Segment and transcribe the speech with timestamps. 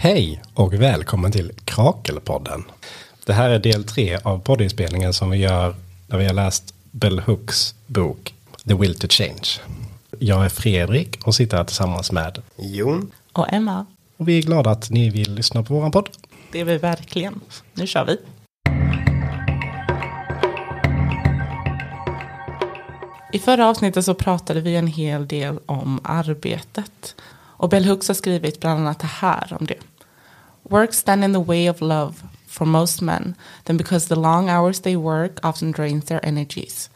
[0.00, 2.64] Hej och välkommen till Krakelpodden.
[3.26, 5.74] Det här är del tre av poddinspelningen som vi gör
[6.06, 8.34] när vi har läst Bell Hooks bok
[8.68, 9.48] The Will to Change.
[10.18, 13.10] Jag är Fredrik och sitter här tillsammans med Jon.
[13.32, 13.86] Och Emma.
[14.16, 16.08] och vi är glada att ni vill lyssna på våran podd.
[16.52, 17.40] Det är vi verkligen.
[17.74, 18.18] Nu kör vi.
[23.32, 27.14] I förra avsnittet så pratade vi en hel del om arbetet.
[27.58, 29.78] Och Bell Hooks har skrivit bland annat det här om det.
[30.62, 32.14] Work stand in the way of love
[32.46, 36.90] for most men, then because the long hours they work often drains their energies.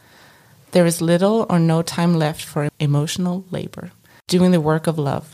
[0.71, 3.91] There is little or no time left for emotional labor.
[4.27, 5.25] Doing the work of love.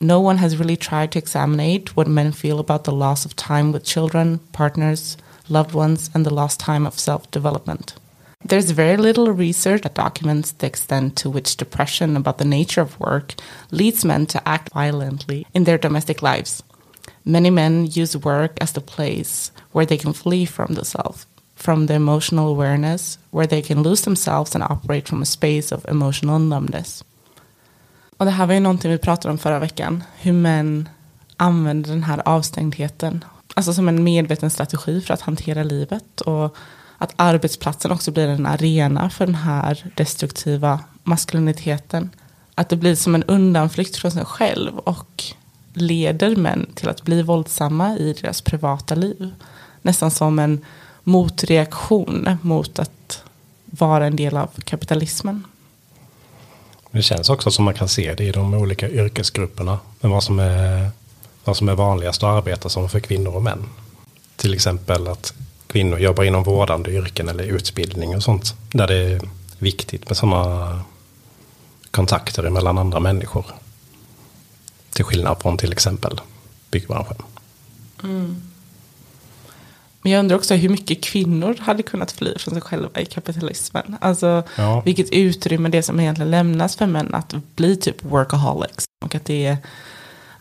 [0.00, 3.72] No one has really tried to examine what men feel about the loss of time
[3.72, 5.16] with children, partners,
[5.48, 7.94] loved ones, and the lost time of self development.
[8.44, 12.98] There's very little research that documents the extent to which depression about the nature of
[13.00, 13.34] work
[13.70, 16.62] leads men to act violently in their domestic lives.
[17.24, 21.86] Many men use work as the place where they can flee from the self, from
[21.86, 26.38] the emotional awareness, where they can lose themselves and operate from a space of emotional
[26.38, 27.04] numbness.
[28.16, 30.04] Och det här var ju någonting vi pratade om förra veckan.
[30.16, 30.88] Hur män
[31.36, 33.24] använder den här avstängdheten.
[33.54, 36.20] Alltså som en medveten strategi för att hantera livet.
[36.20, 36.56] Och
[36.98, 42.10] att arbetsplatsen också blir en arena för den här destruktiva maskuliniteten.
[42.54, 45.24] Att det blir som en undanflykt från sig själv och
[45.72, 49.30] leder män till att bli våldsamma i deras privata liv.
[49.82, 50.64] Nästan som en
[51.02, 53.22] motreaktion mot att
[53.64, 55.44] vara en del av kapitalismen.
[56.90, 59.78] Det känns också som man kan se det i de olika yrkesgrupperna.
[60.00, 60.90] Men vad som är,
[61.44, 63.64] vad som är vanligast att arbeta som för kvinnor och män.
[64.36, 65.34] Till exempel att
[65.68, 68.54] kvinnor jobbar inom vårdande yrken eller utbildning och sånt.
[68.72, 69.20] Där det är
[69.58, 70.80] viktigt med sådana
[71.90, 73.44] kontakter mellan andra människor.
[74.90, 76.20] Till skillnad från till exempel
[76.70, 77.16] byggbranschen.
[80.02, 83.96] Men jag undrar också hur mycket kvinnor hade kunnat fly från sig själva i kapitalismen.
[84.00, 84.80] Alltså Ja.
[84.84, 88.84] vilket utrymme det som egentligen lämnas för män att bli typ workaholics.
[89.04, 89.56] Och att det är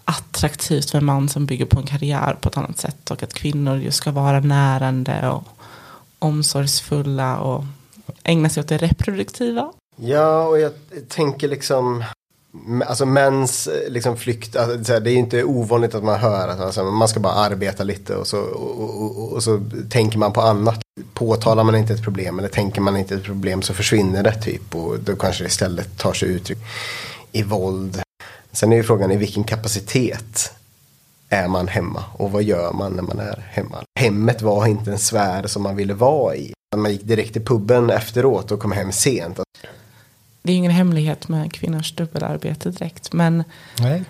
[0.08, 3.12] attraktivt för en man som bygger på en karriär på ett annat sätt.
[3.12, 5.44] Och att kvinnor just ska vara närande och
[6.20, 7.64] omsorgsfulla och
[8.24, 9.72] ägna sig åt det reproduktiva.
[9.96, 10.72] Ja, och jag
[11.08, 12.04] tänker liksom
[12.86, 16.84] Alltså mäns liksom flykt, alltså, det är ju inte ovanligt att man hör att alltså,
[16.84, 20.80] man ska bara arbeta lite och så, och, och, och så tänker man på annat.
[21.14, 24.76] Påtalar man inte ett problem eller tänker man inte ett problem så försvinner det typ
[24.76, 26.58] och då kanske det istället tar sig uttryck
[27.32, 28.02] i våld.
[28.58, 30.54] Sen är ju frågan i vilken kapacitet
[31.30, 33.84] är man hemma och vad gör man när man är hemma.
[34.00, 36.54] Hemmet var inte en sfär som man ville vara i.
[36.76, 39.40] Man gick direkt till puben efteråt och kom hem sent.
[40.42, 43.14] Det är ingen hemlighet med kvinnors dubbelarbete direkt.
[43.14, 43.44] Men
[43.80, 44.04] Nej.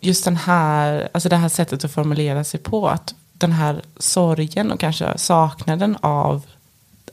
[0.00, 2.88] just den här, alltså det här sättet att formulera sig på.
[2.88, 6.46] Att den här sorgen och kanske saknaden av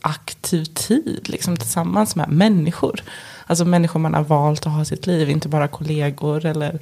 [0.00, 3.02] aktiv tid liksom, tillsammans med människor.
[3.46, 6.78] Alltså människor man har valt att ha sitt liv, inte bara kollegor eller,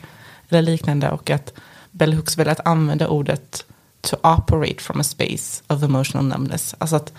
[0.49, 1.11] eller liknande.
[1.11, 1.53] Och att
[1.91, 3.65] Bell Hooks att använda ordet
[4.01, 6.75] to operate from a space of emotional numbness.
[6.79, 7.13] Alltså att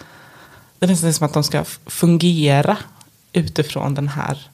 [0.79, 2.77] det är nästan som att de ska fungera
[3.33, 4.49] utifrån den här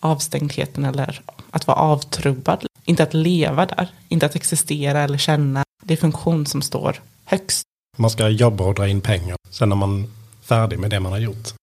[0.00, 2.66] avstängdheten eller att vara avtrubbad.
[2.84, 5.64] Inte att leva där, inte att existera eller känna.
[5.84, 7.62] Det är funktion som står högst.
[7.96, 9.36] Man ska jobba och dra in pengar.
[9.50, 11.54] Sen är man färdig med det man har gjort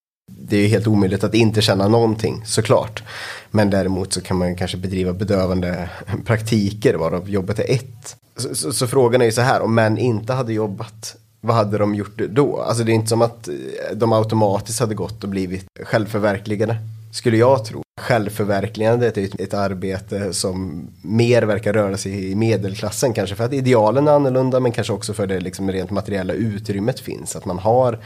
[0.50, 3.04] det är ju helt omöjligt att inte känna någonting såklart.
[3.52, 5.90] Men däremot så kan man ju kanske bedriva bedövande
[6.26, 8.16] praktiker varav jobbet är ett.
[8.38, 11.78] Så, så, så frågan är ju så här, om män inte hade jobbat, vad hade
[11.78, 12.62] de gjort då?
[12.62, 13.54] Alltså det är inte som att eh,
[13.94, 16.78] de automatiskt hade gått och blivit självförverkligade,
[17.14, 17.84] skulle jag tro.
[18.02, 23.44] Självförverkligandet är ju ett, ett arbete som mer verkar röra sig i medelklassen, kanske för
[23.44, 27.36] att idealen är annorlunda, men kanske också för det liksom rent materiella utrymmet finns.
[27.36, 28.00] Att man har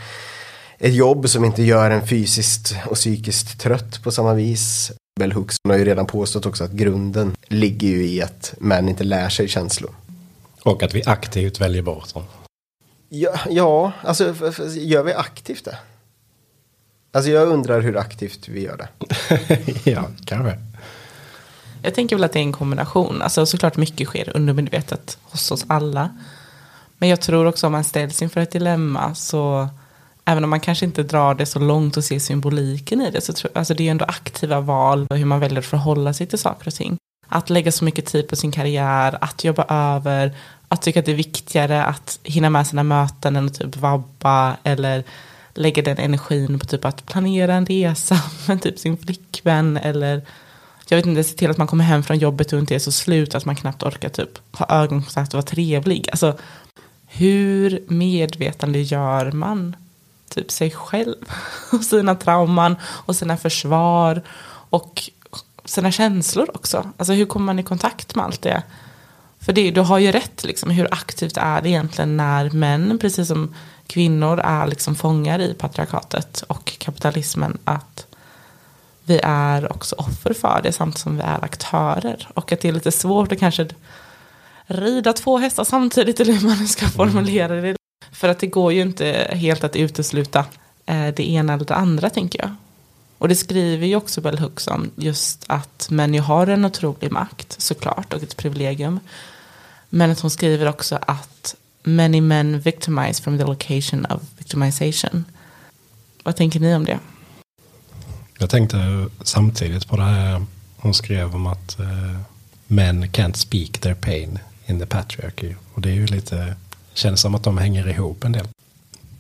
[0.78, 4.91] ett jobb som inte gör en fysiskt och psykiskt trött på samma vis.
[5.19, 9.03] Bell Hooks har ju redan påstått också att grunden ligger ju i att män inte
[9.03, 9.92] lär sig känslor.
[10.63, 12.24] Och att vi aktivt väljer bort dem.
[13.09, 14.36] Ja, ja alltså
[14.75, 15.77] gör vi aktivt det?
[17.12, 18.89] Alltså jag undrar hur aktivt vi gör det.
[19.92, 20.59] ja, kanske.
[21.81, 23.21] Jag tänker väl att det är en kombination.
[23.21, 26.18] Alltså såklart mycket sker undermedvetet hos oss alla.
[26.97, 29.69] Men jag tror också om man ställs inför ett dilemma så
[30.25, 33.33] även om man kanske inte drar det så långt och ser symboliken i det så
[33.33, 36.27] tror alltså det är ju ändå aktiva val och hur man väljer att förhålla sig
[36.27, 36.97] till saker och ting.
[37.27, 40.35] Att lägga så mycket tid på sin karriär, att jobba över,
[40.67, 44.57] att tycka att det är viktigare att hinna med sina möten än att typ vabba
[44.63, 45.03] eller
[45.53, 50.21] lägga den energin på typ att planera en resa med typ sin flickvän eller
[50.87, 52.91] jag vet inte, se till att man kommer hem från jobbet och inte är så
[52.91, 56.09] slut att man knappt orkar typ ha ögonkontakt och vara trevlig.
[56.11, 56.37] Alltså,
[57.07, 59.75] hur medvetande gör man
[60.33, 61.15] typ sig själv
[61.71, 64.21] och sina trauman och sina försvar
[64.69, 65.09] och
[65.65, 66.89] sina känslor också.
[66.97, 68.63] Alltså hur kommer man i kontakt med allt det?
[69.39, 73.27] För det, du har ju rätt, liksom, hur aktivt är det egentligen när män, precis
[73.27, 73.56] som
[73.88, 78.07] kvinnor, är liksom fångar i patriarkatet och kapitalismen, att
[79.06, 82.30] vi är också offer för det samtidigt som vi är aktörer.
[82.33, 83.68] Och att det är lite svårt att kanske
[84.65, 87.75] rida två hästar samtidigt, eller hur man ska formulera det.
[88.13, 90.45] För att det går ju inte helt att utesluta
[90.86, 92.56] eh, det ena eller det andra, tänker jag.
[93.18, 97.12] Och det skriver ju också Bell Hooks om just att män ju har en otrolig
[97.12, 99.00] makt såklart och ett privilegium.
[99.89, 105.25] Men att hon skriver också att many men victimize from the location of victimization.
[106.24, 107.00] Vad tänker ni om det?
[108.39, 110.45] Jag tänkte samtidigt på det här
[110.77, 112.19] hon skrev om att uh,
[112.68, 115.56] men can't speak their pain in the patriarchy.
[115.74, 116.56] Och det är ju lite,
[116.94, 118.48] känns som att de hänger ihop en del.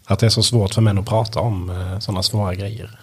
[0.05, 2.99] Att det är så svårt för män att prata om eh, sådana svåra grejer.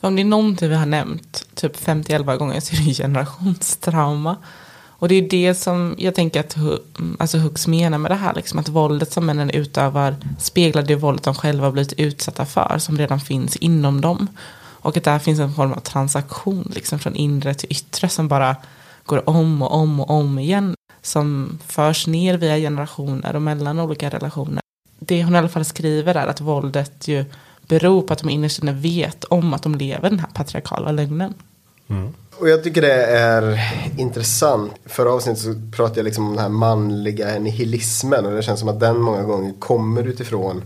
[0.00, 4.36] Om det är någonting vi har nämnt typ 50-11 gånger så är det generationstrauma.
[5.00, 6.56] Och det är det som jag tänker att
[7.18, 8.34] alltså Hooks menar med det här.
[8.34, 12.78] Liksom, att våldet som männen utövar speglar det våldet de själva har blivit utsatta för.
[12.78, 14.26] Som redan finns inom dem.
[14.80, 18.08] Och att där finns en form av transaktion liksom, från inre till yttre.
[18.08, 18.56] Som bara
[19.04, 20.74] går om och om och om igen.
[21.08, 24.62] Som förs ner via generationer och mellan olika relationer.
[24.98, 27.24] Det hon i alla fall skriver är att våldet ju
[27.68, 31.34] beror på att de innerst inne vet om att de lever den här patriarkala lögnen.
[31.88, 32.14] Mm.
[32.38, 33.60] Och jag tycker det är
[33.98, 34.72] intressant.
[34.86, 38.68] Förra avsnittet så pratade jag liksom om den här manliga nihilismen och det känns som
[38.68, 40.62] att den många gånger kommer utifrån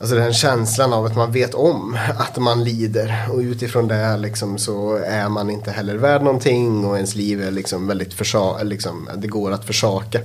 [0.00, 4.58] Alltså den känslan av att man vet om att man lider och utifrån det liksom
[4.58, 9.08] så är man inte heller värd någonting och ens liv är liksom väldigt försa liksom,
[9.16, 10.20] det går att försaka.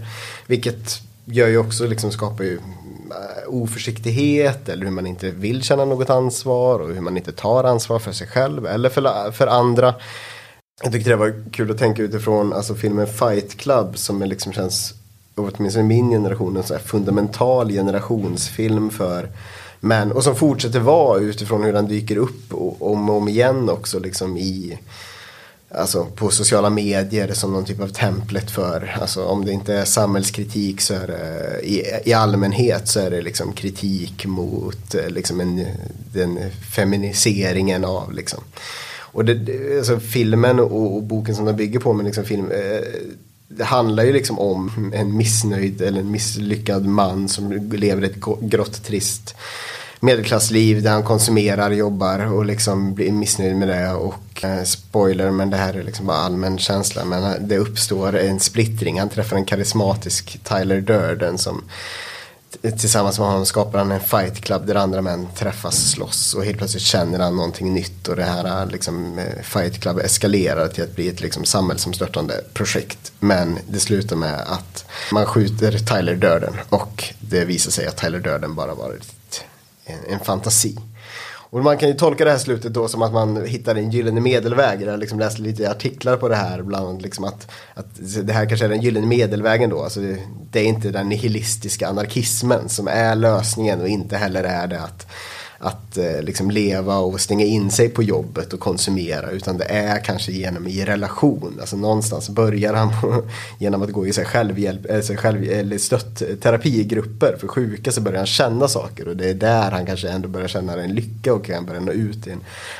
[0.48, 5.86] Vilket gör ju också liksom skapar ju eh, oförsiktighet eller hur man inte vill känna
[5.86, 9.96] något ansvar och hur man inte tar ansvar för sig själv eller för, för andra.
[10.84, 14.94] Jag tyckte det var kul att tänka utifrån alltså, filmen Fight Club som liksom känns,
[15.36, 19.30] åtminstone min generation, en fundamental generationsfilm för
[19.86, 24.00] men, och som fortsätter vara utifrån hur den dyker upp om och om igen också
[24.00, 24.80] liksom i
[25.70, 29.86] alltså på sociala medier som någon typ av templet för, alltså om det inte är
[29.86, 35.40] samhällskritik så är det i, i allmänhet så är det liksom kritik mot eh, liksom
[35.40, 35.66] en,
[36.14, 36.40] den
[36.76, 38.44] feminiseringen av liksom.
[38.96, 42.82] Och det, alltså filmen och, och, boken som den bygger på, men liksom film, eh,
[43.58, 48.84] det handlar ju liksom om en missnöjd eller en misslyckad man som lever ett grått
[48.84, 49.36] trist
[50.04, 53.94] medelklassliv där han konsumerar, jobbar och liksom blir missnöjd med det.
[53.94, 57.06] Och eh, spoiler, men det här är liksom bara allmän känsla.
[57.06, 59.00] Men det uppstår en splittring.
[59.00, 61.64] Han träffar en karismatisk Tyler Durden som
[62.62, 66.58] tillsammans med honom skapar han en fight club där andra män träffas, slåss och helt
[66.58, 70.84] plötsligt känner han någonting nytt och det här eh, liksom, eh, fight club eskalerar till
[70.84, 73.12] att bli ett liksom, samhällsomstörtande projekt.
[73.20, 78.20] Men det slutar med att man skjuter Tyler Durden och det visar sig att Tyler
[78.20, 79.44] Durden bara varit
[79.86, 80.78] en, en fantasi.
[81.54, 84.22] Och man kan ju tolka det här slutet då som att man hittar en gyllene
[84.22, 84.82] medelväg.
[84.82, 86.62] Jag har liksom läst lite artiklar på det här.
[86.62, 87.88] Bland liksom att, att
[88.24, 89.84] det här kanske är den gyllene medelvägen då.
[89.84, 90.18] Alltså det,
[90.52, 95.08] det är inte den nihilistiska anarkismen som är lösningen och inte heller är det att
[95.64, 100.00] att eh, liksom leva och stänga in sig på jobbet och konsumera utan det är
[100.04, 101.58] kanske genom i relation.
[101.60, 102.92] Alltså någonstans börjar han
[103.60, 108.28] genom att gå i sig självhjälp, sig själv, eller stötterapigrupper för sjuka så börjar han
[108.28, 111.66] känna saker och det är där han kanske ändå börjar känna en lycka och kan
[111.66, 112.38] börja nå ut till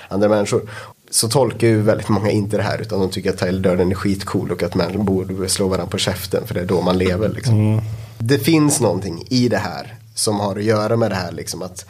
[0.10, 0.70] andra människor.
[1.10, 3.96] Så tolkar ju väldigt många inte det här utan de tycker att Tyler Durden är
[3.96, 7.30] skitcool och att människor borde slå varandra på käften för det är då man lever.
[7.30, 7.56] Liksom.
[7.56, 7.82] Mm.
[8.18, 11.86] Det finns någonting i det här som har att göra med det här liksom att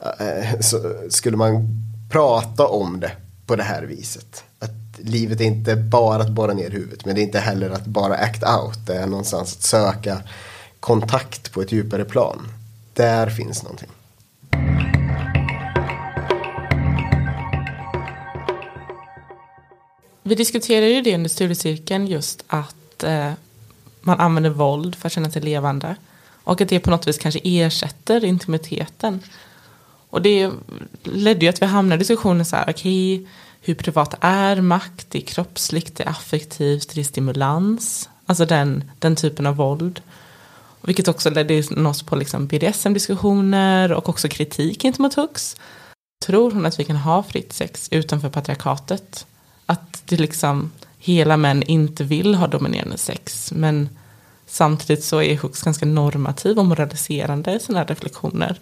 [0.00, 0.60] Eh,
[1.08, 1.68] skulle man
[2.10, 3.12] prata om det
[3.46, 4.44] på det här viset.
[4.58, 7.86] Att livet är inte bara att borra ner huvudet men det är inte heller att
[7.86, 8.86] bara act out.
[8.86, 10.22] Det är någonstans att söka
[10.80, 12.48] kontakt på ett djupare plan.
[12.94, 13.88] Där finns någonting.
[20.22, 23.32] Vi diskuterade ju det under studiecirkeln just att eh,
[24.00, 25.96] man använder våld för att känna sig levande.
[26.44, 29.20] Och att det på något vis kanske ersätter intimiteten.
[30.10, 30.50] Och det
[31.02, 33.26] ledde ju att vi hamnade i diskussionen så här, okej, okay,
[33.60, 35.06] hur privat är makt?
[35.10, 38.08] Det är kroppsligt, det är affektivt, det är stimulans.
[38.26, 40.00] Alltså den, den typen av våld.
[40.82, 45.56] Vilket också ledde oss på liksom BDSM-diskussioner och också kritik gentemot Hux.
[46.26, 49.26] Tror hon att vi kan ha fritt sex utanför patriarkatet?
[49.66, 53.52] Att det liksom hela män inte vill ha dominerande sex.
[53.56, 53.88] Men
[54.46, 58.58] samtidigt så är Hux ganska normativ och moraliserande i sina reflektioner.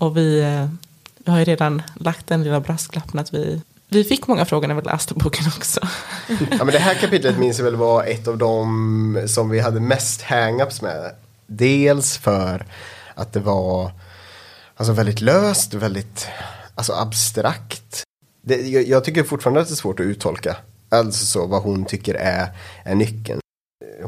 [0.00, 0.68] Och vi, eh,
[1.16, 4.74] vi har ju redan lagt den lilla brasklappen att vi, vi fick många frågor när
[4.74, 5.80] vi läste boken också.
[6.50, 9.80] Ja, men det här kapitlet minns jag väl var ett av de som vi hade
[9.80, 11.14] mest hang-ups med.
[11.46, 12.66] Dels för
[13.14, 13.92] att det var
[14.76, 16.26] alltså, väldigt löst, väldigt
[16.74, 18.02] alltså, abstrakt.
[18.42, 20.56] Det, jag, jag tycker fortfarande att det är svårt att uttolka.
[20.88, 22.48] Alltså så vad hon tycker är,
[22.84, 23.40] är nyckeln.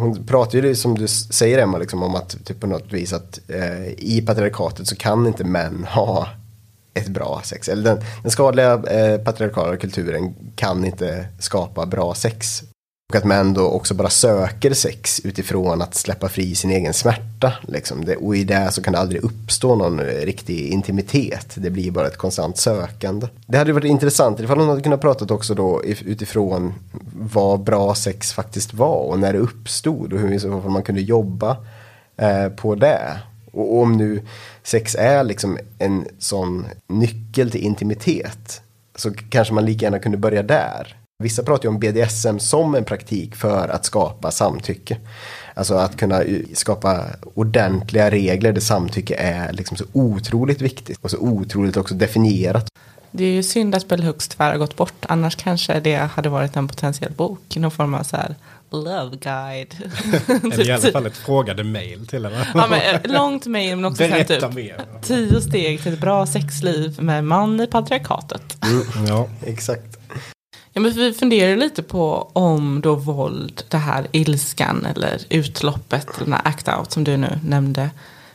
[0.03, 3.41] Hon pratar ju som du säger Emma liksom, om att typ på något vis att
[3.49, 6.29] eh, i patriarkatet så kan inte män ha
[6.95, 7.69] ett bra sex.
[7.69, 12.63] Eller den, den skadliga eh, patriarkala kulturen kan inte skapa bra sex.
[13.13, 17.53] Och att män då också bara söker sex utifrån att släppa fri sin egen smärta.
[17.63, 18.05] Liksom.
[18.05, 21.55] Det, och i det så kan det aldrig uppstå någon eh, riktig intimitet.
[21.55, 23.27] Det blir bara ett konstant sökande.
[23.47, 26.75] Det hade varit intressant ifall hon hade kunnat prata också då utifrån
[27.15, 31.57] vad bra sex faktiskt var och när det uppstod och hur man kunde jobba
[32.17, 33.21] eh, på det.
[33.53, 34.23] Och om nu
[34.63, 38.63] sex är liksom en sån nyckel till intimitet
[38.97, 41.02] så kanske man lika gärna kunde börja där.
[41.23, 44.97] Vissa pratar ju om BDSM som en praktik för att skapa samtycke.
[45.55, 46.23] Alltså att kunna
[46.55, 52.67] skapa ordentliga regler där samtycke är liksom så otroligt viktigt och så otroligt också definierat.
[53.11, 54.95] Det är ju synd att Bell Hooks tyvärr har gått bort.
[55.01, 57.57] Annars kanske det hade varit en potentiell bok.
[57.57, 58.35] Någon form av så här
[58.71, 59.75] love guide.
[60.53, 62.47] Eller i alla fall ett frågade mail till henne.
[62.55, 64.85] ja, men, eh, långt mail men också Berätta typ, mer.
[65.03, 68.57] tio steg till ett bra sexliv med man i patriarkatet.
[68.65, 69.99] Mm, Ja, exakt.
[70.73, 76.33] Ja, men vi funderar lite på om då våld, det här ilskan eller utloppet, den
[76.33, 77.91] här act out som du nu nämnde.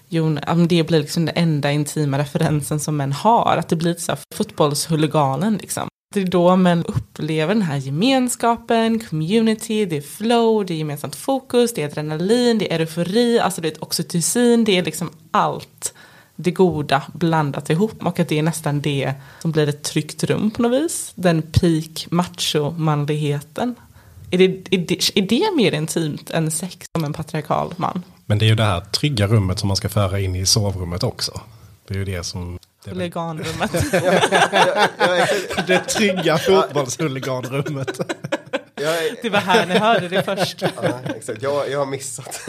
[0.10, 3.58] Jon, om det blir liksom den enda intima referensen som män har.
[3.60, 5.88] Att det blir så här fotbollshuliganen liksom.
[6.14, 11.16] Det är då män upplever den här gemenskapen, community, det är flow, det är gemensamt
[11.16, 15.94] fokus, det är adrenalin, det är eufori, alltså det är oxytocin, det är liksom allt
[16.40, 20.52] det goda blandat ihop och att det är nästan det som blir ett tryggt rum
[20.52, 21.12] på något vis.
[21.16, 23.76] Den peak macho-manligheten.
[24.32, 28.04] Är det, är, det, är det mer intimt än sex som en patriarkal man?
[28.30, 31.04] men det är ju det här trygga rummet som man ska föra in i sovrummet
[31.04, 31.42] också.
[31.88, 32.60] Det är ju det som...
[32.84, 33.72] Det, Huliganrummet.
[35.68, 38.00] det trygga fotbollshuliganrummet.
[38.82, 40.62] Jag, är- Det var här ni hörde det först.
[40.62, 41.42] ja, exakt.
[41.42, 42.40] Jag, jag har missat.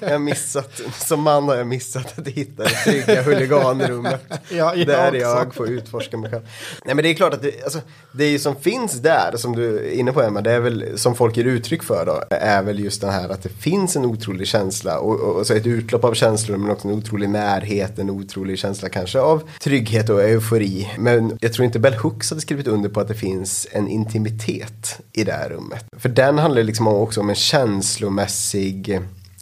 [0.00, 0.80] jag har missat.
[1.06, 4.20] Som man har jag missat att hitta det trygga huliganrummet.
[4.50, 5.18] Ja, jag där också.
[5.18, 6.42] jag får utforska mig själv.
[6.84, 7.80] Nej men det är klart att det, alltså,
[8.12, 11.36] det som finns där, som du är inne på Emma, det är väl som folk
[11.36, 14.98] ger uttryck för då, är väl just den här att det finns en otrolig känsla
[14.98, 18.58] och, och, och så ett utlopp av känslor men också en otrolig närhet, en otrolig
[18.58, 20.90] känsla kanske av trygghet och eufori.
[20.98, 25.00] Men jag tror inte Bell Hooks hade skrivit under på att det finns en intimitet
[25.14, 25.84] i det här rummet.
[25.98, 29.00] För den handlar liksom också om en känslomässig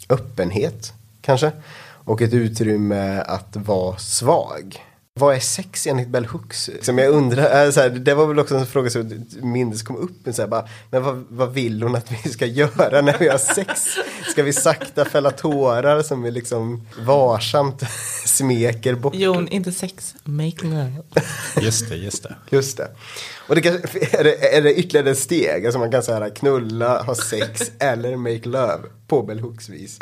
[0.09, 1.51] öppenhet kanske.
[2.05, 4.83] Och ett utrymme att vara svag.
[5.19, 6.69] Vad är sex enligt Bell Hooks?
[6.81, 9.95] Som jag undrar, äh, så här, det var väl också en fråga som minns kom
[9.95, 10.35] upp.
[10.35, 13.37] Så här, bara, men vad, vad vill hon att vi ska göra när vi har
[13.37, 13.97] sex?
[14.31, 17.83] Ska vi sakta fälla tårar som vi liksom varsamt
[18.25, 19.15] smeker bort?
[19.15, 21.01] Jon, inte sex, make love.
[21.61, 22.35] Just det, just det.
[22.49, 22.87] Just det.
[23.47, 23.73] Och det kan,
[24.11, 25.65] är, det, är det ytterligare ett steg?
[25.65, 29.99] Alltså man kan säga knulla, ha sex eller make love på Bell Hooks vis.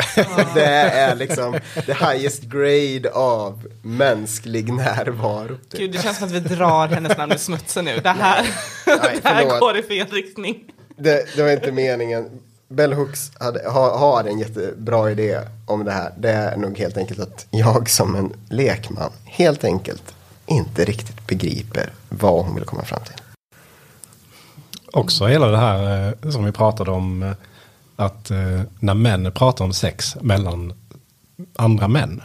[0.53, 5.57] Det är liksom the highest grade av mänsklig närvaro.
[5.69, 5.79] typ.
[5.79, 7.99] Gud, det känns som att vi drar hennes namn i smutsen nu.
[7.99, 8.47] Det här,
[8.87, 10.63] Nej, det här går i fel riktning.
[10.97, 12.29] Det, det var inte meningen.
[12.67, 16.13] Bell Hooks hade, har, har en jättebra idé om det här.
[16.17, 21.89] Det är nog helt enkelt att jag som en lekman helt enkelt inte riktigt begriper
[22.09, 23.20] vad hon vill komma fram till.
[24.93, 27.23] Också hela det här eh, som vi pratade om.
[27.23, 27.31] eh,
[27.95, 30.73] Att eh, när män pratar om sex mellan
[31.55, 32.21] andra män.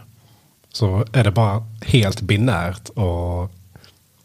[0.73, 3.50] Så är det bara helt binärt och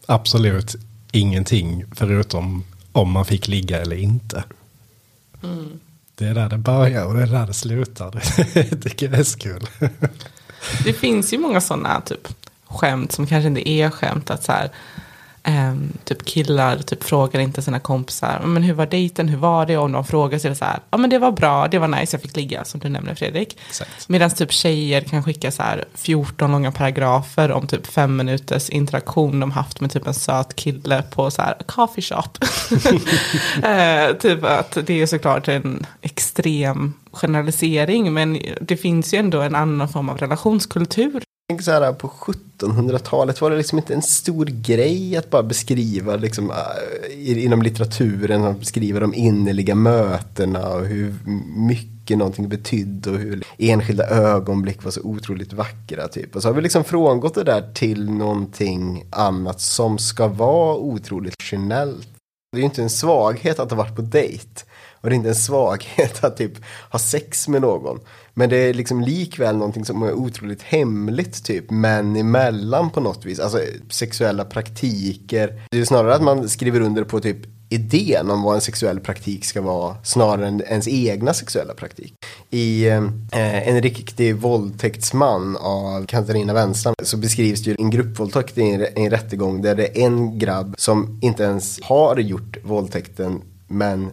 [0.05, 0.75] absolut
[1.11, 4.43] ingenting förutom om man fick ligga eller inte.
[6.15, 8.11] Det är där det börjar och det är där det slutar.
[8.53, 9.67] Det tycker jag är så kul.
[10.83, 12.27] Det finns ju många sådana typ
[12.65, 14.29] skämt som kanske inte är skämt.
[14.29, 14.69] Att så här,
[15.43, 18.41] ehm, typ killar typ frågar inte sina kompisar.
[18.45, 19.27] Men hur var dejten?
[19.27, 19.77] Hur var det?
[19.77, 20.79] Och om de frågar så är det så här.
[20.91, 21.67] Ja men det var bra.
[21.67, 22.15] Det var nice.
[22.15, 22.65] Jag fick ligga.
[22.65, 23.57] Som du nämner Fredrik.
[24.07, 29.39] Medan typ tjejer kan skicka så här 14 långa paragrafer om typ fem minuters interaktion
[29.39, 32.29] de haft med typ en söt kille på så här coffee shop.
[33.67, 39.55] eh, typ att det är såklart en extrem generalisering men det finns ju ändå en
[39.55, 44.45] annan form av relationskultur tänker så här, på 1700-talet var det liksom inte en stor
[44.45, 51.15] grej att bara beskriva liksom, äh, inom litteraturen, att beskriva de innerliga mötena och hur
[51.55, 56.07] mycket någonting betydde och hur enskilda ögonblick var så otroligt vackra.
[56.07, 56.35] Typ.
[56.35, 61.35] Och så har vi liksom frångått det där till någonting annat som ska vara otroligt
[61.51, 62.07] generellt.
[62.51, 64.61] Det är ju inte en svaghet att ha varit på dejt.
[65.01, 66.53] Och det är inte en svaghet att typ
[66.91, 67.99] ha sex med någon.
[68.33, 73.25] Men det är liksom likväl någonting som är otroligt hemligt typ män emellan på något
[73.25, 73.39] vis.
[73.39, 73.59] Alltså
[73.89, 75.61] sexuella praktiker.
[75.71, 77.37] Det är snarare att man skriver under på typ
[77.69, 82.13] idén om vad en sexuell praktik ska vara snarare än ens egna sexuella praktik.
[82.49, 88.61] I eh, En riktig våldtäktsman av Katarina Wenstam så beskrivs det ju en gruppvåldtäkt i
[88.61, 94.09] en, en rättegång där det är en grabb som inte ens har gjort våldtäkten men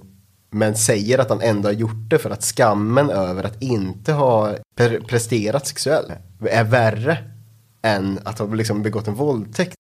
[0.50, 4.54] men säger att han ändå har gjort det för att skammen över att inte ha
[4.76, 6.08] pre presterat sexuellt
[6.50, 7.18] är värre
[7.82, 9.74] än att ha liksom begått en våldtäkt.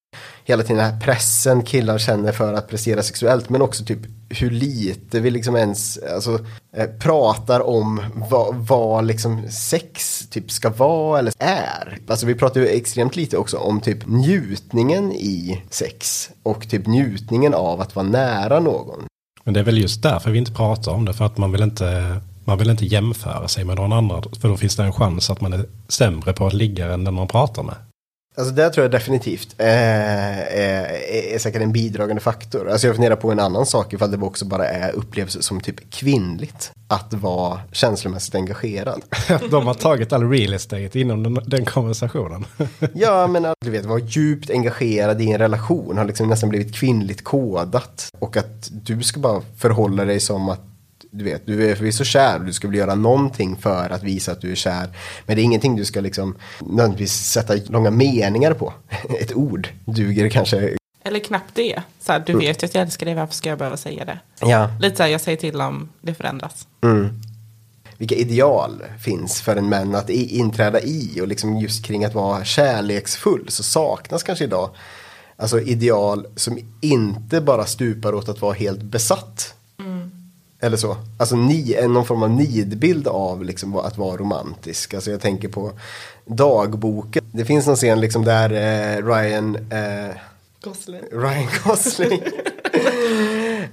[0.44, 3.98] Hela tiden den här pressen killar känner för att prestera sexuellt men också typ
[4.28, 6.38] hur lite vi liksom ens alltså,
[6.76, 11.98] eh, pratar om vad, vad liksom sex typ ska vara eller är.
[12.08, 17.54] Alltså vi pratar ju extremt lite också om typ njutningen i sex och typ njutningen
[17.54, 19.06] av att vara nära någon.
[19.48, 21.12] Men det är väl just därför vi inte pratar om det.
[21.12, 24.22] För att man vill inte, man vill inte jämföra sig med någon annan.
[24.40, 27.14] För då finns det en chans att man är sämre på att ligga än den
[27.14, 27.74] man pratar med.
[28.38, 32.70] Alltså det tror jag definitivt eh, är, är säkert en bidragande faktor.
[32.70, 35.90] Alltså jag funderar på en annan sak ifall det också bara är upplevs som typ
[35.90, 39.02] kvinnligt att vara känslomässigt engagerad.
[39.50, 42.44] De har tagit all real estate inom den, den konversationen.
[42.94, 46.74] ja, men att du vet, vara djupt engagerad i en relation har liksom nästan blivit
[46.74, 48.08] kvinnligt kodat.
[48.18, 50.67] Och att du ska bara förhålla dig som att
[51.10, 54.32] du vet, du är förvisso kär och du ska vilja göra någonting för att visa
[54.32, 54.88] att du är kär.
[55.26, 58.72] Men det är ingenting du ska liksom nödvändigtvis sätta långa meningar på.
[59.20, 60.76] Ett ord duger kanske.
[61.04, 61.82] Eller knappt det.
[62.00, 62.46] Så här, du mm.
[62.46, 64.18] vet ju att jag älskar dig, varför ska jag behöva säga det?
[64.40, 64.70] Ja.
[64.80, 66.66] Lite så här, jag säger till om det förändras.
[66.82, 67.08] Mm.
[67.96, 72.44] Vilka ideal finns för en män att inträda i och liksom just kring att vara
[72.44, 74.70] kärleksfull så saknas kanske idag
[75.40, 79.54] Alltså ideal som inte bara stupar åt att vara helt besatt
[80.60, 80.96] eller så.
[81.18, 84.94] Alltså ni, någon form av nidbild av liksom, att vara romantisk.
[84.94, 85.72] Alltså jag tänker på
[86.26, 87.24] dagboken.
[87.32, 90.16] Det finns någon scen liksom där eh, Ryan eh,
[90.60, 91.02] Gosling.
[91.12, 92.22] Ryan Gosling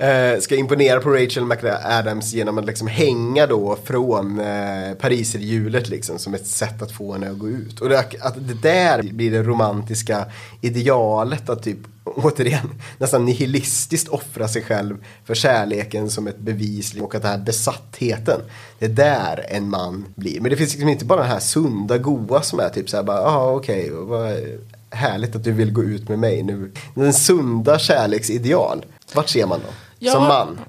[0.05, 6.19] eh, ska imponera på Rachel McAdams genom att liksom hänga då från eh, pariserhjulet liksom
[6.19, 7.81] som ett sätt att få henne att gå ut.
[7.81, 10.25] Och det, att det där blir det romantiska
[10.61, 17.05] idealet att typ återigen nästan nihilistiskt offra sig själv för kärleken som ett bevis liksom,
[17.05, 18.41] och att den här besattheten
[18.79, 20.41] det är där en man blir.
[20.41, 23.03] Men det finns liksom inte bara den här sunda goa som är typ så här
[23.03, 24.57] bara, ja ah, okej, okay,
[24.89, 26.71] härligt att du vill gå ut med mig nu.
[26.93, 29.84] Den sunda kärleksideal, vart ser man då?
[29.99, 30.59] Ja, som man?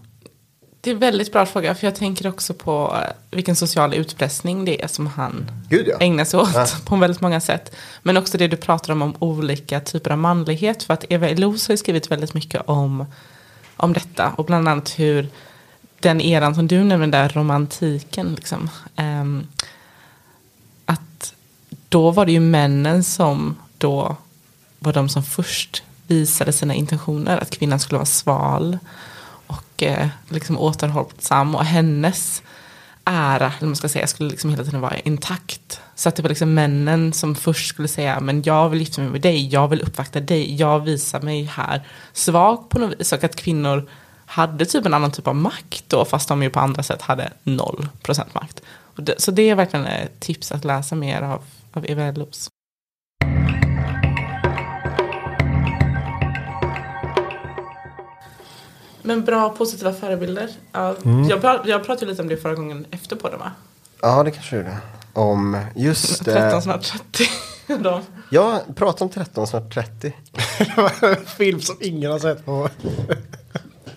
[0.80, 4.64] Det är en väldigt bra fråga, för jag tänker också på eh, vilken social utpressning
[4.64, 5.96] det är som han Gud, ja.
[6.00, 6.66] ägnar sig åt ja.
[6.84, 7.74] på väldigt många sätt.
[8.02, 10.82] Men också det du pratar om, om olika typer av manlighet.
[10.82, 13.04] För att Eva Elos har skrivit väldigt mycket om,
[13.76, 14.32] om detta.
[14.36, 15.28] Och bland annat hur
[16.00, 18.34] den eran som du nämnde där, romantiken.
[18.34, 19.46] Liksom, um,
[20.84, 21.34] att
[21.88, 24.16] då var det ju männen som då
[24.78, 27.38] var de som först visade sina intentioner.
[27.38, 28.78] Att kvinnan skulle vara sval
[29.46, 31.54] och eh, liksom återhållsam.
[31.54, 32.42] Och hennes
[33.04, 35.80] ära, eller man ska säga, skulle liksom hela tiden vara intakt.
[35.94, 39.10] Så att det var liksom männen som först skulle säga, men jag vill gifta mig
[39.10, 43.12] med dig, jag vill uppvakta dig, jag visar mig här svag på något vis.
[43.12, 43.88] Och att kvinnor
[44.26, 47.32] hade typ en annan typ av makt då, fast de ju på andra sätt hade
[47.42, 48.62] noll procent makt.
[48.96, 52.48] Det, så det är verkligen ett tips att läsa mer av, av Eva Ellos.
[59.06, 60.48] Men bra positiva förebilder.
[60.72, 61.28] Ja, mm.
[61.28, 63.52] jag, prat, jag pratade lite om det förra gången efter på det va?
[64.02, 64.76] Ja det kanske du gjorde.
[65.12, 66.24] Om just...
[66.24, 67.24] 13 snart 30.
[67.82, 68.02] De.
[68.30, 70.12] Ja, prata om 13 snart 30.
[70.58, 72.68] det var en film som ingen har sett på.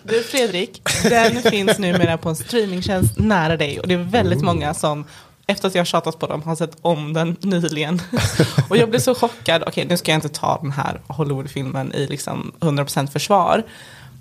[0.02, 3.80] Du Fredrik, den finns numera på en streamingtjänst nära dig.
[3.80, 4.46] Och det är väldigt mm.
[4.46, 5.04] många som
[5.46, 8.02] efter att jag tjatat på dem har sett om den nyligen.
[8.70, 9.62] och jag blev så chockad.
[9.66, 13.64] Okej, nu ska jag inte ta den här Hollywoodfilmen i liksom 100% försvar.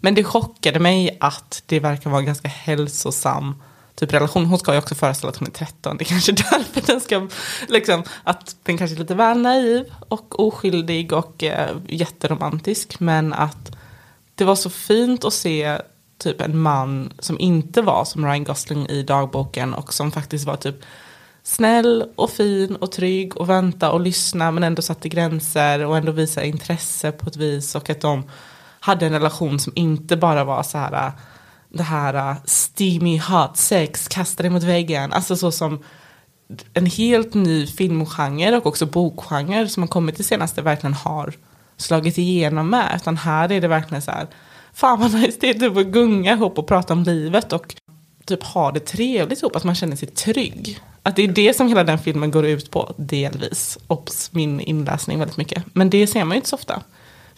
[0.01, 3.55] Men det chockade mig att det verkar vara en ganska hälsosam
[3.95, 4.45] typ relation.
[4.45, 5.97] Hon ska ju också föreställa att hon är 13.
[5.97, 7.27] Det är kanske därför den ska,
[7.67, 12.99] liksom, att den kanske är lite väl naiv och oskyldig och eh, jätteromantisk.
[12.99, 13.71] Men att
[14.35, 15.77] det var så fint att se
[16.17, 20.55] typ en man som inte var som Ryan Gosling i dagboken och som faktiskt var
[20.55, 20.75] typ
[21.43, 26.11] snäll och fin och trygg och vänta och lyssna men ändå satte gränser och ändå
[26.11, 28.23] visa intresse på ett vis och att de
[28.79, 31.11] hade en relation som inte bara var så här äh,
[31.69, 35.83] det här äh, steamy hot sex, kasta dig mot väggen, alltså så som
[36.73, 41.33] en helt ny filmgenre och också bokgenre som har kommit det senaste verkligen har
[41.77, 42.93] slagit igenom med.
[42.95, 44.27] Utan här är det verkligen så här,
[44.73, 47.75] fan vad nice det är typ att gunga ihop och prata om livet och
[48.25, 50.79] typ ha det trevligt ihop, att man känner sig trygg.
[51.03, 53.77] Att det är det som hela den filmen går ut på, delvis.
[53.87, 55.63] Ops, min inläsning väldigt mycket.
[55.73, 56.81] Men det ser man ju inte så ofta.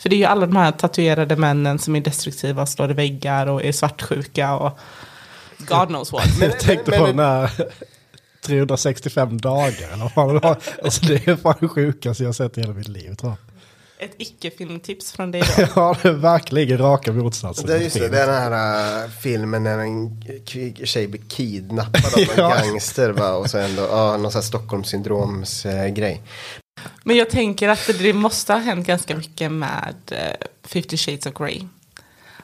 [0.01, 2.93] För det är ju alla de här tatuerade männen som är destruktiva och slår i
[2.93, 4.77] väggar och är svartsjuka och
[5.57, 6.27] God knows what.
[6.41, 7.51] Jag tänkte på den här
[8.45, 9.93] 365 dagar.
[9.93, 10.57] Eller vad det var.
[10.83, 13.37] Alltså det är fan sjukaste jag har sett i hela mitt liv tror jag.
[14.09, 15.67] Ett icke-filmtips från dig då.
[15.75, 17.67] Ja, det är verkligen raka motsatsen.
[17.67, 20.21] Det är just det, det är den här uh, filmen när en
[20.83, 22.49] tjej blir kidnappad av en Ja.
[22.49, 23.31] gangster va?
[23.31, 26.21] och så ändå, ja, någon sån här Stockholmssyndroms uh, grej.
[27.03, 30.17] Men jag tänker att det, måste ha hänt ganska mycket med uh,
[30.63, 31.61] 50 shades of Grey.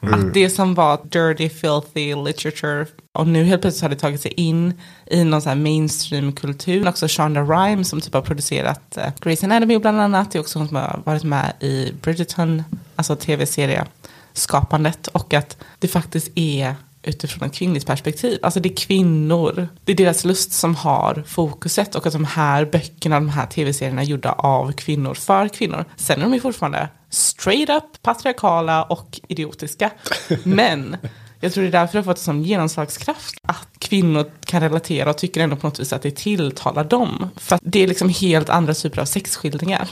[0.00, 4.32] Att det som var dirty, filthy literature och nu helt plötsligt har det tagit sig
[4.32, 6.88] in i någon sån här mainstream-kultur.
[6.88, 10.32] Också Shonda Rhimes som typ har producerat uh, Grey's Anatomy bland annat.
[10.32, 12.62] Det är också hon som har varit med i Bridgerton,
[12.96, 13.86] alltså tv-serie
[14.32, 15.06] skapandet.
[15.06, 16.74] Och att det faktiskt är
[17.08, 18.38] utifrån ett kvinnligt perspektiv.
[18.42, 22.64] Alltså det är kvinnor, det är deras lust som har fokuset och att de här
[22.64, 25.84] böckerna, de här tv-serierna är gjorda av kvinnor för kvinnor.
[25.96, 29.90] Sen är de ju fortfarande straight up patriarkala och idiotiska.
[30.42, 30.96] Men
[31.40, 35.10] jag tror det är därför det har fått en sån genomslagskraft att kvinnor kan relatera
[35.10, 37.30] och tycker ändå på något vis att det tilltalar dem.
[37.36, 39.88] För att det är liksom helt andra typer av sexskildringar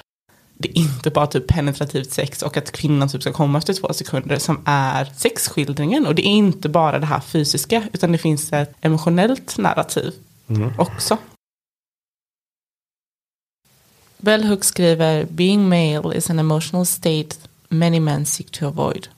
[0.58, 3.92] det är inte bara typ penetrativt sex och att kvinnan typ ska komma efter två
[3.92, 6.06] sekunder som är sexskildringen.
[6.06, 10.14] Och det är inte bara det här fysiska utan det finns ett emotionellt narrativ
[10.78, 11.18] också.
[14.18, 17.36] Bell Hooks skriver Being male is an emotional state
[17.68, 19.08] many men seek to avoid.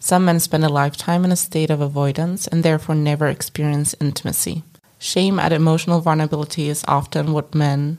[0.00, 4.62] Some men spend a lifetime in a state of avoidance and therefore never experience intimacy.
[4.98, 7.98] Shame at emotional vulnerability is often what men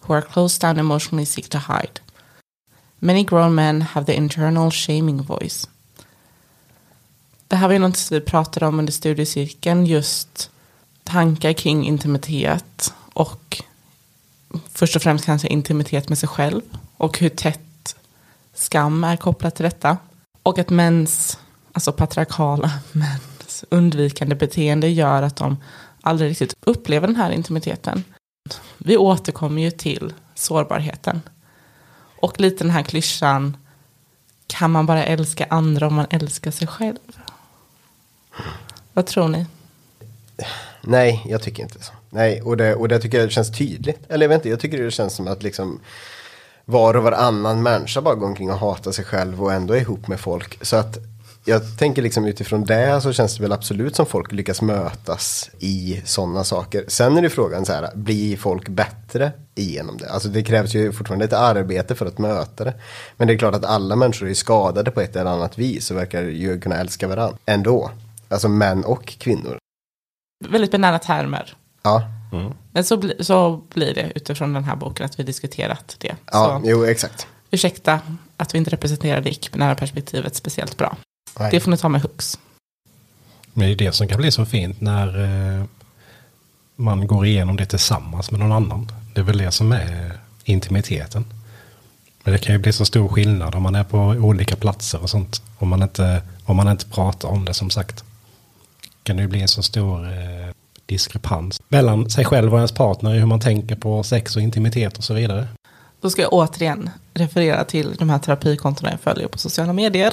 [0.00, 2.00] who are closed down emotionally seek to hide.
[3.02, 5.68] Many grown men have the internal shaming voice.
[7.48, 10.50] Det här var ju något vi pratade om under studiecirkeln, just
[11.04, 13.62] tankar kring intimitet och
[14.72, 16.60] först och främst kanske intimitet med sig själv
[16.96, 17.96] och hur tätt
[18.54, 19.96] skam är kopplat till detta.
[20.42, 21.38] Och att mäns,
[21.72, 25.56] alltså patriarkala mäns undvikande beteende gör att de
[26.00, 28.04] aldrig riktigt upplever den här intimiteten.
[28.78, 31.20] Vi återkommer ju till sårbarheten.
[32.20, 33.56] Och lite den här klyschan,
[34.46, 36.98] kan man bara älska andra om man älskar sig själv?
[38.92, 39.46] Vad tror ni?
[40.82, 41.92] Nej, jag tycker inte så.
[42.10, 44.00] Nej, och det, och det tycker jag känns tydligt.
[44.08, 45.80] Eller jag vet inte, jag tycker det känns som att liksom
[46.64, 50.08] var och varannan människa bara går omkring och hatar sig själv och ändå är ihop
[50.08, 50.66] med folk.
[50.66, 50.98] Så att
[51.50, 56.02] jag tänker liksom utifrån det så känns det väl absolut som folk lyckas mötas i
[56.04, 56.84] sådana saker.
[56.88, 60.10] Sen är det frågan så här, blir folk bättre igenom det?
[60.10, 62.74] Alltså det krävs ju fortfarande ett arbete för att möta det.
[63.16, 65.96] Men det är klart att alla människor är skadade på ett eller annat vis och
[65.96, 67.90] verkar ju kunna älska varandra ändå.
[68.28, 69.58] Alltså män och kvinnor.
[70.48, 71.56] Väldigt benära termer.
[71.82, 72.02] Ja,
[72.72, 76.16] Men så, bli, så blir det utifrån den här boken att vi diskuterat det.
[76.32, 77.26] ja så jo exakt.
[77.50, 78.00] ursäkta
[78.36, 80.96] att vi inte representerar det icke-binära perspektivet speciellt bra.
[81.38, 81.50] Nej.
[81.50, 82.38] Det får ni ta med hooks.
[83.52, 85.24] Men det är det som kan bli så fint när
[85.58, 85.64] eh,
[86.76, 88.92] man går igenom det tillsammans med någon annan.
[89.14, 91.24] Det är väl det som är intimiteten.
[92.24, 95.10] Men det kan ju bli så stor skillnad om man är på olika platser och
[95.10, 95.42] sånt.
[95.58, 98.04] Om man inte, om man inte pratar om det som sagt.
[99.02, 100.54] Kan det ju bli en så stor eh,
[100.86, 104.98] diskrepans mellan sig själv och ens partner i hur man tänker på sex och intimitet
[104.98, 105.48] och så vidare.
[106.00, 110.12] Då ska jag återigen referera till de här terapikontona jag följer på sociala medier.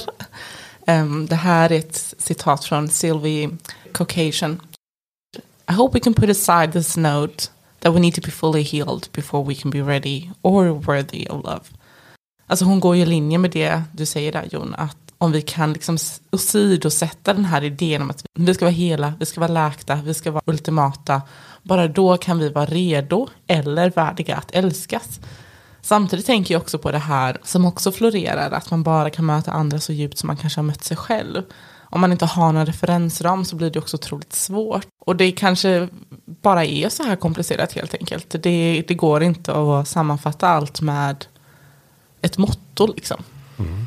[0.88, 3.50] Um, det här är ett citat från Sylvie
[3.92, 4.60] Caucasian.
[5.70, 7.48] I hope we can put aside this note
[7.80, 11.44] that we need to be fully healed before we can be ready or worthy of
[11.44, 11.64] love.
[12.46, 15.42] Alltså hon går ju i linje med det du säger där Jon, att om vi
[15.42, 15.98] kan liksom
[16.32, 20.14] åsidosätta den här idén om att vi ska vara hela, vi ska vara läkta, vi
[20.14, 21.22] ska vara ultimata,
[21.62, 25.20] bara då kan vi vara redo eller värdiga att älskas.
[25.88, 29.50] Samtidigt tänker jag också på det här som också florerar, att man bara kan möta
[29.50, 31.42] andra så djupt som man kanske har mött sig själv.
[31.80, 34.86] Om man inte har någon referensram så blir det också otroligt svårt.
[35.00, 35.88] Och det kanske
[36.26, 38.42] bara är så här komplicerat helt enkelt.
[38.42, 41.24] Det, det går inte att sammanfatta allt med
[42.20, 43.22] ett motto liksom.
[43.58, 43.86] Mm.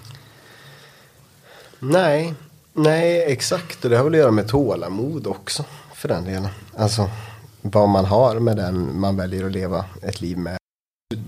[1.79, 2.33] Nej,
[2.73, 3.83] nej exakt.
[3.83, 5.65] Och det har väl att göra med tålamod också.
[5.93, 6.47] För den delen.
[6.77, 7.09] Alltså,
[7.61, 10.60] vad man har med den man väljer att leva ett liv med.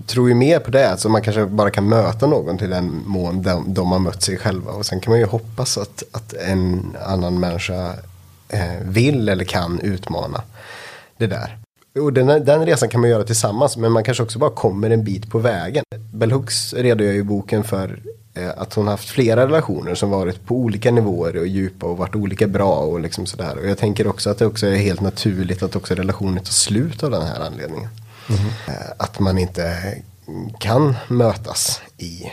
[0.06, 3.42] Tror ju mer på det, alltså man kanske bara kan möta någon till den mån
[3.42, 4.72] de, de har mött sig själva.
[4.72, 7.92] Och sen kan man ju hoppas att, att en annan människa
[8.48, 10.42] eh, vill eller kan utmana
[11.16, 11.58] det där.
[12.00, 15.04] Och den, den resan kan man göra tillsammans men man kanske också bara kommer en
[15.04, 15.84] bit på vägen.
[16.12, 17.98] Bell Hooks redogör ju i boken för
[18.34, 22.14] eh, att hon haft flera relationer som varit på olika nivåer och djupa och varit
[22.14, 23.58] olika bra och liksom sådär.
[23.58, 27.02] Och jag tänker också att det också är helt naturligt att också relationer tar slut
[27.02, 27.88] av den här anledningen.
[28.28, 28.52] Mm.
[28.96, 29.94] Att man inte
[30.58, 32.32] kan mötas i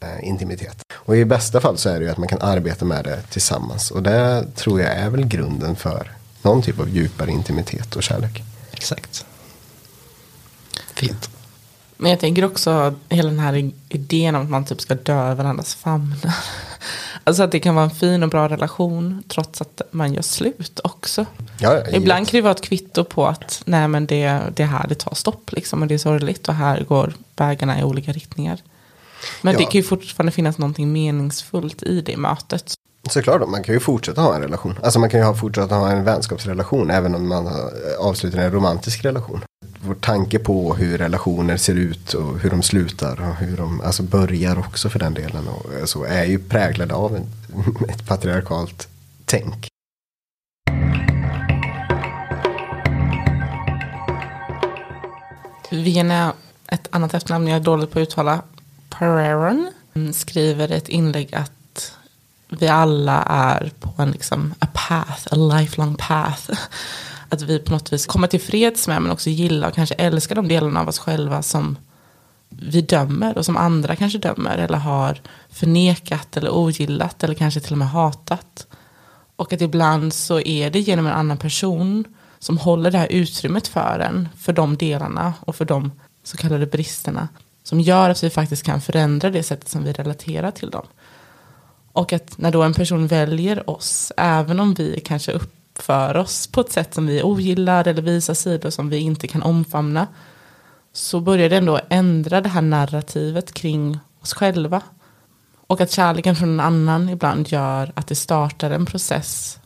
[0.00, 0.82] eh, intimitet.
[0.94, 3.90] Och i bästa fall så är det ju att man kan arbeta med det tillsammans.
[3.90, 8.42] Och det tror jag är väl grunden för någon typ av djupare intimitet och kärlek.
[8.72, 9.24] Exakt.
[10.94, 11.30] Fint.
[12.00, 15.34] Men jag tänker också hela den här idén om att man typ ska dö i
[15.34, 16.34] varandras famnar.
[17.24, 20.80] Alltså att det kan vara en fin och bra relation trots att man gör slut
[20.84, 21.26] också.
[21.60, 24.94] Ja, Ibland kan det vara ett kvitto på att nej men det, det här det
[24.94, 28.60] tar stopp liksom och det är sorgligt och här går vägarna i olika riktningar.
[29.42, 29.58] Men ja.
[29.58, 32.74] det kan ju fortfarande finnas någonting meningsfullt i det mötet.
[33.10, 34.78] Såklart, man kan ju fortsätta ha en relation.
[34.82, 37.48] Alltså man kan ju fortsätta ha en vänskapsrelation även om man
[37.98, 39.40] avslutar en romantisk relation.
[39.80, 44.02] Vår tanke på hur relationer ser ut och hur de slutar och hur de alltså
[44.02, 45.48] börjar också för den delen.
[45.48, 47.26] Och så är ju präglade av en,
[47.88, 48.88] ett patriarkalt
[49.24, 49.68] tänk.
[55.70, 56.32] Vienna,
[56.66, 58.42] ett annat efternamn jag är dålig på att uttala,
[58.90, 61.92] Pereron, mm, skriver ett inlägg att
[62.48, 66.50] vi alla är på en liksom, a path, a lifelong path.
[67.28, 70.34] Att vi på något vis kommer till freds med men också gillar och kanske älskar
[70.34, 71.78] de delarna av oss själva som
[72.48, 77.72] vi dömer och som andra kanske dömer eller har förnekat eller ogillat eller kanske till
[77.72, 78.66] och med hatat.
[79.36, 82.04] Och att ibland så är det genom en annan person
[82.38, 85.92] som håller det här utrymmet för en, för de delarna och för de
[86.24, 87.28] så kallade bristerna
[87.62, 90.86] som gör att vi faktiskt kan förändra det sättet som vi relaterar till dem.
[91.92, 95.32] Och att när då en person väljer oss, även om vi kanske
[95.78, 99.42] uppför oss på ett sätt som vi ogillar eller visar sidor som vi inte kan
[99.42, 100.06] omfamna,
[100.92, 104.82] så börjar det ändå ändra det här narrativet kring oss själva.
[105.66, 109.58] Och att kärleken från en annan ibland gör att det startar en process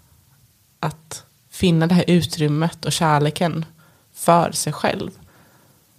[0.81, 3.64] att finna det här utrymmet och kärleken
[4.14, 5.11] för sig själv.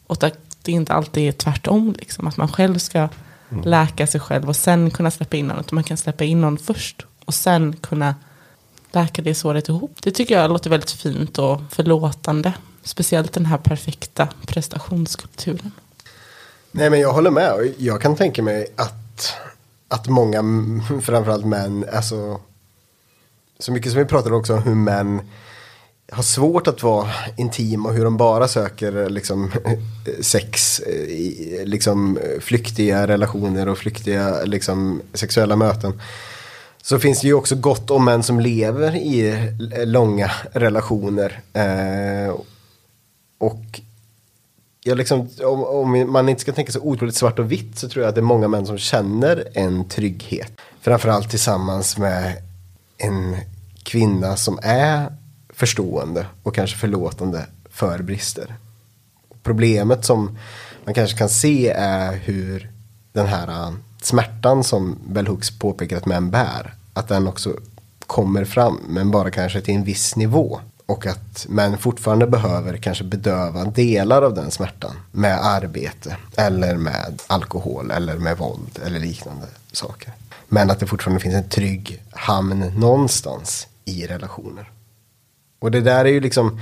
[0.08, 3.10] Och att det inte alltid är tvärtom, liksom, att man själv ska
[3.50, 3.64] Mm.
[3.70, 5.60] läka sig själv och sen kunna släppa in någon.
[5.60, 8.16] Utan man kan släppa in någon först och sen kunna
[8.96, 9.98] läka det såret ihop.
[10.02, 12.54] Det tycker jag låter väldigt fint och förlåtande.
[12.84, 15.72] Speciellt den här perfekta prestationskulturen.
[16.72, 17.74] Nej men jag håller med.
[17.78, 19.34] Jag kan tänka mig att,
[19.88, 20.42] att många,
[21.02, 22.42] framförallt män, alltså
[23.60, 25.22] så mycket som vi pratar också om hur män
[26.12, 29.52] har svårt att vara intima och hur de bara söker liksom,
[30.22, 30.82] sex,
[31.64, 36.02] liksom, flyktiga relationer och flyktiga liksom, sexuella möten.
[36.86, 39.50] Så finns det ju också gott om män som lever i
[39.86, 41.42] långa relationer.
[41.54, 42.36] Eh,
[43.38, 43.82] och
[44.84, 48.04] jag liksom, om, om, man inte ska tänka så otroligt svart och vitt så tror
[48.04, 50.52] jag att det är många män som känner en trygghet.
[50.82, 52.42] Framförallt tillsammans med
[52.98, 53.38] en
[53.84, 55.14] kvinna som är
[55.50, 58.56] förstående och kanske förlåtande för brister.
[59.44, 60.38] Problemet som
[60.86, 62.72] man kanske kan se är hur
[63.12, 63.74] den här
[64.06, 67.54] smärtan som Bell Hooks påpekar att män bär, att den också
[68.08, 70.60] kommer fram, men bara kanske till en viss nivå.
[70.86, 77.22] Och att män fortfarande behöver kanske bedöva delar av den smärtan med arbete eller med
[77.28, 80.14] alkohol eller med våld eller liknande saker.
[80.48, 84.70] Men att det fortfarande finns en trygg hamn någonstans i relationer.
[85.60, 86.60] Och det där är ju liksom,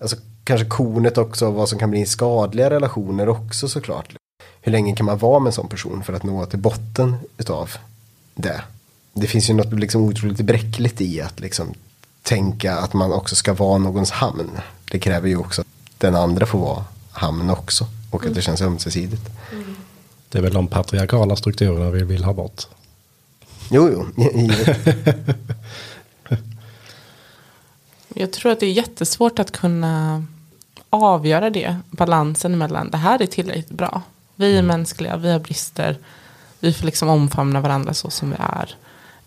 [0.00, 4.14] alltså kanske kornet också av vad som kan bli skadliga relationer också såklart.
[4.60, 7.70] Hur länge kan man vara med en sån person för att nå till botten utav
[8.34, 8.62] det?
[9.12, 11.74] Det finns ju något liksom otroligt bräckligt i att liksom
[12.22, 14.50] tänka att man också ska vara någons hamn.
[14.90, 15.66] Det kräver ju också att
[15.98, 19.22] den andra får vara hamn också och att det känns ömsesidigt.
[19.52, 19.76] Mm.
[20.28, 22.66] Det är väl de patriarkala strukturerna vi vill ha bort.
[23.70, 24.06] Jo, jo,
[28.14, 30.24] Jag tror att det är jättesvårt att kunna
[30.90, 31.76] avgöra det.
[31.90, 34.02] Balansen mellan det här är tillräckligt bra.
[34.40, 34.66] Vi är mm.
[34.66, 35.98] mänskliga, vi har brister.
[36.60, 38.74] Vi får liksom omfamna varandra så som vi är.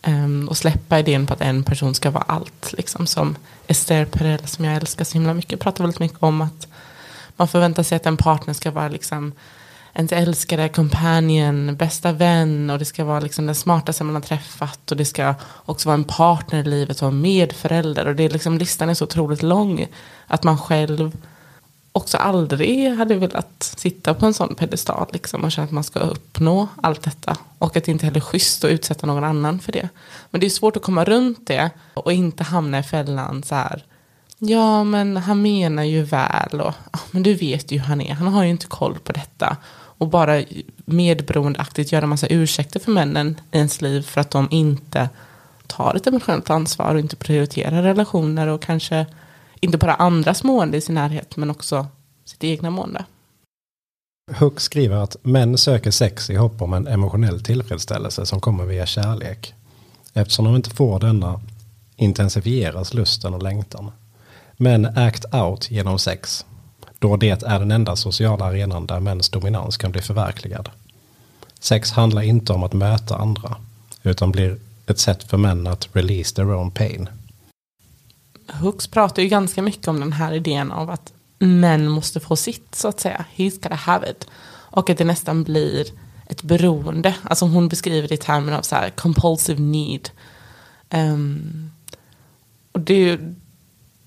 [0.07, 2.73] Um, och släppa idén på att en person ska vara allt.
[2.77, 3.35] Liksom, som
[3.67, 6.67] Esther Perel som jag älskar så himla mycket pratar väldigt mycket om att
[7.37, 9.33] man förväntar sig att en partner ska vara liksom
[9.93, 14.91] ens älskade, companion, bästa vän och det ska vara liksom den smartaste man har träffat
[14.91, 18.29] och det ska också vara en partner i livet och en medförälder och det är
[18.29, 19.87] liksom, listan är så otroligt lång
[20.27, 21.17] att man själv
[21.91, 25.99] också aldrig hade velat sitta på en sån pedestal liksom, och känna att man ska
[25.99, 27.37] uppnå allt detta.
[27.57, 29.89] Och att det inte heller är schysst att utsätta någon annan för det.
[30.29, 33.83] Men det är svårt att komma runt det och inte hamna i fällan så här.
[34.37, 38.13] Ja, men han menar ju väl och ja, men du vet ju hur han är.
[38.13, 39.57] Han har ju inte koll på detta.
[39.73, 40.43] Och bara
[40.85, 45.09] medberoendeaktigt göra massa ursäkter för männen i ens liv för att de inte
[45.67, 49.05] tar ett emotionellt ansvar och inte prioriterar relationer och kanske
[49.61, 51.87] inte bara andras mående i sin närhet men också
[52.25, 53.05] sitt egna mående.
[54.31, 58.85] Hook skriver att män söker sex i hopp om en emotionell tillfredsställelse som kommer via
[58.85, 59.53] kärlek.
[60.13, 61.41] Eftersom de inte får denna
[61.95, 63.91] intensifieras lusten och längtan.
[64.57, 66.45] Män act out genom sex.
[66.99, 70.69] Då det är den enda sociala arenan där mäns dominans kan bli förverkligad.
[71.59, 73.55] Sex handlar inte om att möta andra.
[74.03, 77.09] Utan blir ett sätt för män att release their own pain.
[78.53, 82.75] Hooks pratar ju ganska mycket om den här idén av att män måste få sitt
[82.75, 83.25] så att säga.
[83.35, 84.27] He's gotta have it.
[84.47, 85.87] Och att det nästan blir
[86.25, 87.15] ett beroende.
[87.23, 90.09] Alltså hon beskriver det i termer av så här compulsive need.
[90.89, 91.71] Um,
[92.71, 93.19] och det,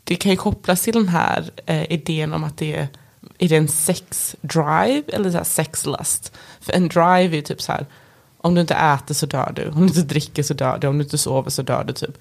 [0.05, 2.89] det kan ju kopplas till den här eh, idén om att det är,
[3.39, 6.33] är det en sex drive eller så här sex lust.
[6.61, 7.87] För en drive är ju typ så här
[8.39, 10.99] om du inte äter så dör du, om du inte dricker så dör du, om
[10.99, 12.19] du inte sover så dör du typ.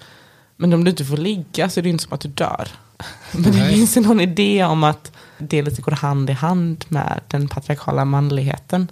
[0.56, 2.68] Men om du inte får ligga så är det inte som att du dör.
[3.32, 3.74] Men det Nej.
[3.74, 8.04] finns ju någon idé om att det lite går hand i hand med den patriarkala
[8.04, 8.88] manligheten.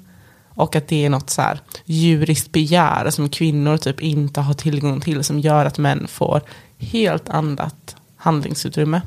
[0.55, 5.01] Och att det är något så här djuriskt begär som kvinnor typ inte har tillgång
[5.01, 6.43] till som gör att män får
[6.79, 9.03] helt annat handlingsutrymme.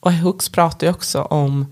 [0.00, 1.66] Och Hooks pratar ju också om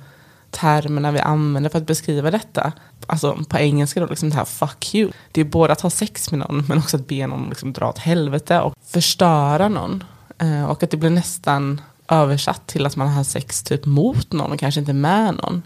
[0.55, 2.73] termerna vi använder för att beskriva detta.
[3.07, 5.11] Alltså på engelska då, liksom det här fuck you.
[5.33, 7.89] Det är både att ha sex med någon men också att be någon liksom dra
[7.89, 10.05] åt helvete och förstöra någon.
[10.39, 14.53] Eh, och att det blir nästan översatt till att man har sex typ mot någon
[14.53, 15.63] och kanske inte med någon.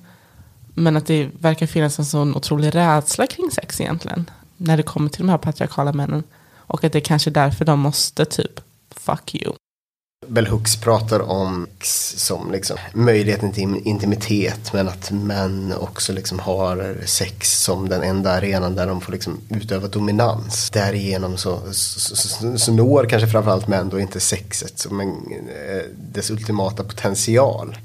[0.74, 4.30] Men att det verkar finnas en sån otrolig rädsla kring sex egentligen.
[4.56, 6.22] När det kommer till de här patriarkala männen.
[6.56, 9.52] Och att det är kanske är därför de måste typ fuck you.
[10.28, 16.38] Bell Hooks pratar om sex som liksom möjligheten till intimitet men att män också liksom
[16.38, 20.70] har sex som den enda arenan där de får liksom utöva dominans.
[20.70, 25.82] Därigenom så, så, så, så når kanske framförallt män då inte sexet som en, eh,
[26.12, 27.76] dess ultimata potential.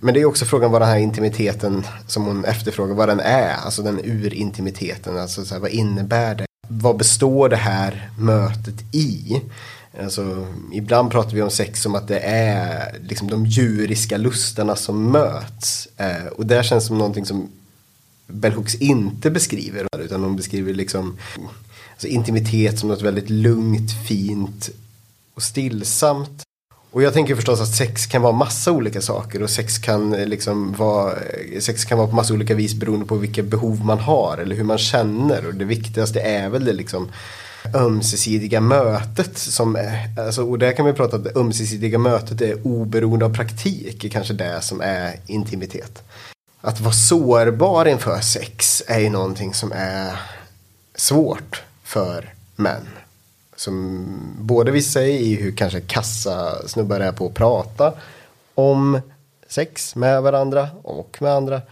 [0.00, 3.54] Men det är också frågan vad den här intimiteten som hon efterfrågar, vad den är.
[3.64, 6.46] Alltså den urintimiteten, alltså så här, vad innebär det?
[6.68, 9.40] Vad består det här mötet i?
[10.02, 15.10] Alltså, ibland pratar vi om sex som att det är liksom de djuriska lusterna som
[15.10, 15.88] möts.
[15.96, 17.48] Eh, och det känns som någonting som
[18.26, 19.86] Bell Hooks inte beskriver.
[19.98, 21.16] Utan hon beskriver liksom
[21.92, 24.70] alltså intimitet som något väldigt lugnt, fint
[25.34, 26.42] och stillsamt.
[26.90, 30.26] Och jag tänker förstås att sex kan vara massa olika saker och sex kan, eh,
[30.26, 33.98] liksom vara, eh, sex kan vara på massa olika vis beroende på vilka behov man
[33.98, 35.46] har eller hur man känner.
[35.46, 37.08] Och det viktigaste är väl det liksom
[37.74, 39.38] ömsesidiga mötet.
[39.38, 39.78] Som,
[40.18, 44.04] alltså, och där kan vi prata om att det ömsesidiga mötet är oberoende av praktik.
[44.04, 46.02] är kanske det som är intimitet.
[46.60, 50.20] Att vara sårbar inför sex är ju någonting som är
[50.94, 52.88] svårt för män.
[53.56, 54.06] Som
[54.38, 57.92] både visar i hur kanske kassa snubbar är på att prata
[58.54, 59.00] om
[59.48, 61.62] sex med varandra och med andra.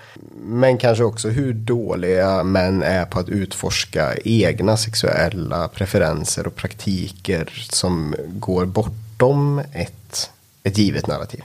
[0.40, 7.66] Men kanske också hur dåliga män är på att utforska egna sexuella preferenser och praktiker
[7.70, 10.30] som går bortom ett,
[10.62, 11.42] ett givet narrativ.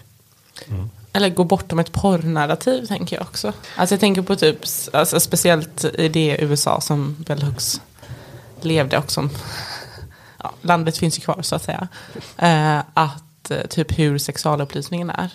[0.69, 0.89] Mm.
[1.13, 3.53] Eller går bortom ett porrnarrativ tänker jag också.
[3.75, 4.57] Alltså jag tänker på typ,
[4.93, 7.81] alltså speciellt i det USA som Bell Hooks
[8.61, 9.29] levde och som,
[10.37, 11.87] ja, landet finns ju kvar så att säga.
[12.37, 15.29] Eh, att eh, typ hur sexualupplysningen är.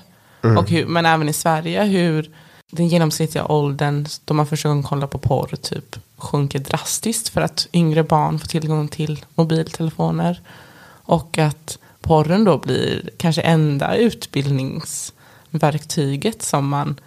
[0.47, 0.59] Mm.
[0.59, 2.31] Och hur, men även i Sverige hur
[2.71, 7.69] den genomsnittliga åldern då man första gången kollar på porr typ sjunker drastiskt för att
[7.73, 10.41] yngre barn får tillgång till mobiltelefoner.
[10.89, 17.01] Och att porren då blir kanske enda utbildningsverktyget som man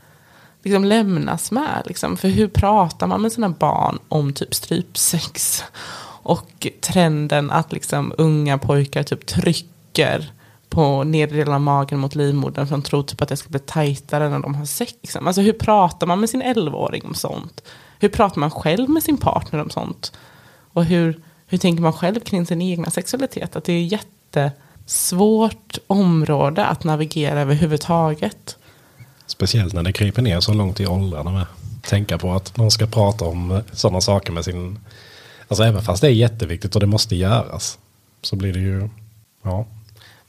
[0.64, 1.84] liksom lämnas med.
[1.86, 2.18] Liksom.
[2.18, 5.64] För hur pratar man med sina barn om typ strypsex?
[6.22, 10.32] Och trenden att liksom unga pojkar typ trycker
[10.70, 13.60] på nedre delen av magen mot livmodern för de tror typ att det ska bli
[13.60, 14.94] tajtare när de har sex.
[15.02, 15.28] Liksom.
[15.28, 17.64] Alltså hur pratar man med sin 11-åring om sånt?
[18.00, 20.12] Hur pratar man själv med sin partner om sånt?
[20.74, 23.56] Och hur, hur tänker man själv kring sin egna sexualitet?
[23.56, 28.58] Att det är ett jättesvårt område att navigera överhuvudtaget.
[29.26, 31.46] Speciellt när det kryper ner så långt i åldrarna med.
[31.82, 34.80] tänka på att man ska prata om eh, sådana saker med sin...
[35.48, 37.80] Alltså även fast det är jätteviktigt och det måste göras.
[38.22, 38.90] Så blir det ju...
[39.44, 39.66] Ja.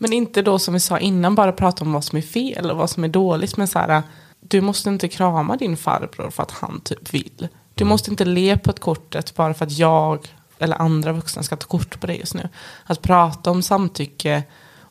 [0.02, 2.76] Men inte då som vi sa innan bara prata om vad som är fel och
[2.76, 3.56] vad som är dåligt.
[3.56, 4.02] Men så här,
[4.40, 7.48] du måste inte krama din farbror för att han typ vill.
[7.74, 10.28] Du måste inte le på ett kortet bara för att jag
[10.58, 12.48] eller andra vuxna ska ta kort på det just nu.
[12.84, 14.42] Att prata om samtycke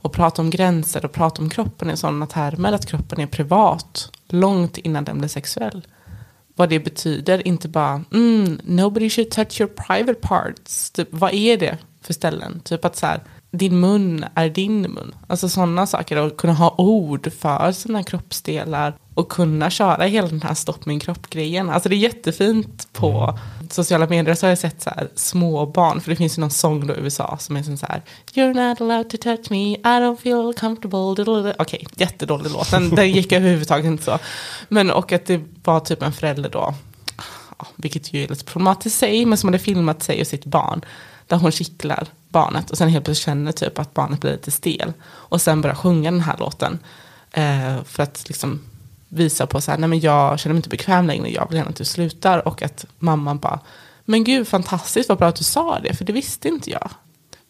[0.02, 4.12] och prata om gränser och prata om kroppen i sådana termer att kroppen är privat
[4.28, 5.88] långt innan den blir sexuell.
[6.56, 10.92] Vad det betyder, inte bara mm, nobody should touch your private parts.
[10.92, 12.60] Typ, vad är det för ställen?
[12.64, 15.16] Typ att så här, din mun är din mun.
[15.28, 16.18] Alltså sådana saker.
[16.18, 18.94] Och kunna ha ord för sina kroppsdelar.
[19.14, 21.70] Och kunna köra hela den här stopp min kropp-grejen.
[21.70, 23.40] Alltså det är jättefint på
[23.70, 24.36] sociala medier.
[24.36, 26.02] Så har jag sett så här små barn.
[26.02, 28.02] För det finns ju någon sång då i USA som är så här.
[28.34, 29.74] You're not allowed to touch me.
[29.74, 31.24] I don't feel comfortable.
[31.24, 32.72] Okej, okay, jättedålig låt.
[32.72, 34.20] Den, den gick överhuvudtaget inte så.
[34.68, 36.74] Men och att det var typ en förälder då.
[37.76, 39.26] Vilket ju är lite problematiskt i sig.
[39.26, 40.82] Men som hade filmat sig och sitt barn.
[41.30, 44.94] Där hon kittlar barnet och sen helt plötsligt känner typ att barnet blir lite stel.
[45.04, 46.80] Och sen börjar sjunga den här låten.
[47.32, 48.62] Eh, för att liksom
[49.08, 51.70] visa på så här, nej men jag känner mig inte bekväm längre, jag vill gärna
[51.70, 52.48] att du slutar.
[52.48, 53.60] Och att mamman bara,
[54.06, 56.90] men gud fantastiskt vad bra att du sa det, för det visste inte jag.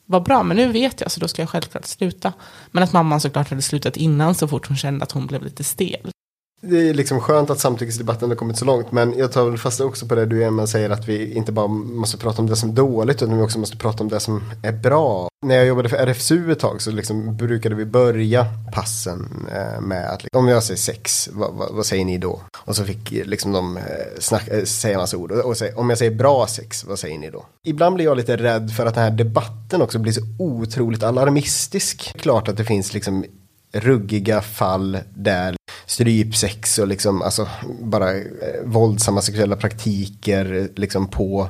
[0.06, 2.34] Vad bra, men nu vet jag så då ska jag självklart sluta.
[2.72, 5.64] Men att mamman såklart hade slutat innan så fort hon kände att hon blev lite
[5.64, 6.12] stel.
[6.62, 9.82] Det är liksom skönt att samtyckesdebatten har kommit så långt men jag tar väl fast
[9.82, 12.70] också på det du Emma säger att vi inte bara måste prata om det som
[12.70, 15.30] är dåligt utan vi också måste prata om det som är bra.
[15.46, 20.10] När jag jobbade för RFSU ett tag så liksom brukade vi börja passen eh, med
[20.10, 22.42] att liksom, om jag säger sex, vad, vad, vad, säger ni då?
[22.58, 23.84] Och så fick liksom de eh,
[24.20, 27.18] snack, eh, säga massa ord och, och säga, om jag säger bra sex, vad säger
[27.18, 27.46] ni då?
[27.64, 32.14] Ibland blir jag lite rädd för att den här debatten också blir så otroligt alarmistisk.
[32.18, 33.26] Klart att det finns liksom
[33.72, 35.56] ruggiga fall där
[35.90, 37.48] strypsex och liksom alltså
[37.82, 38.24] bara eh,
[38.66, 41.50] våldsamma sexuella praktiker liksom på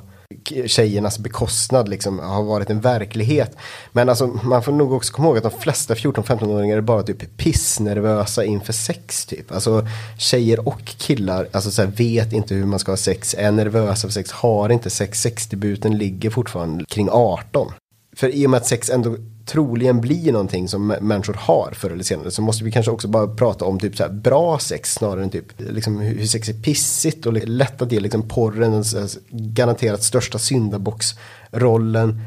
[0.66, 3.58] tjejernas bekostnad liksom har varit en verklighet.
[3.92, 7.38] Men alltså man får nog också komma ihåg att de flesta 14-15-åringar är bara typ
[7.38, 9.52] pissnervösa inför sex typ.
[9.52, 9.88] Alltså
[10.18, 14.08] tjejer och killar alltså så här, vet inte hur man ska ha sex, är nervösa
[14.08, 17.72] för sex, har inte sex, sexdebuten ligger fortfarande kring 18.
[18.20, 19.16] För i och med att sex ändå
[19.46, 23.28] troligen blir någonting som människor har förr eller senare så måste vi kanske också bara
[23.28, 27.26] prata om typ så här bra sex snarare än typ liksom hur sex är pissigt
[27.26, 32.22] och lätt att ge liksom porren den garanterat största syndabocksrollen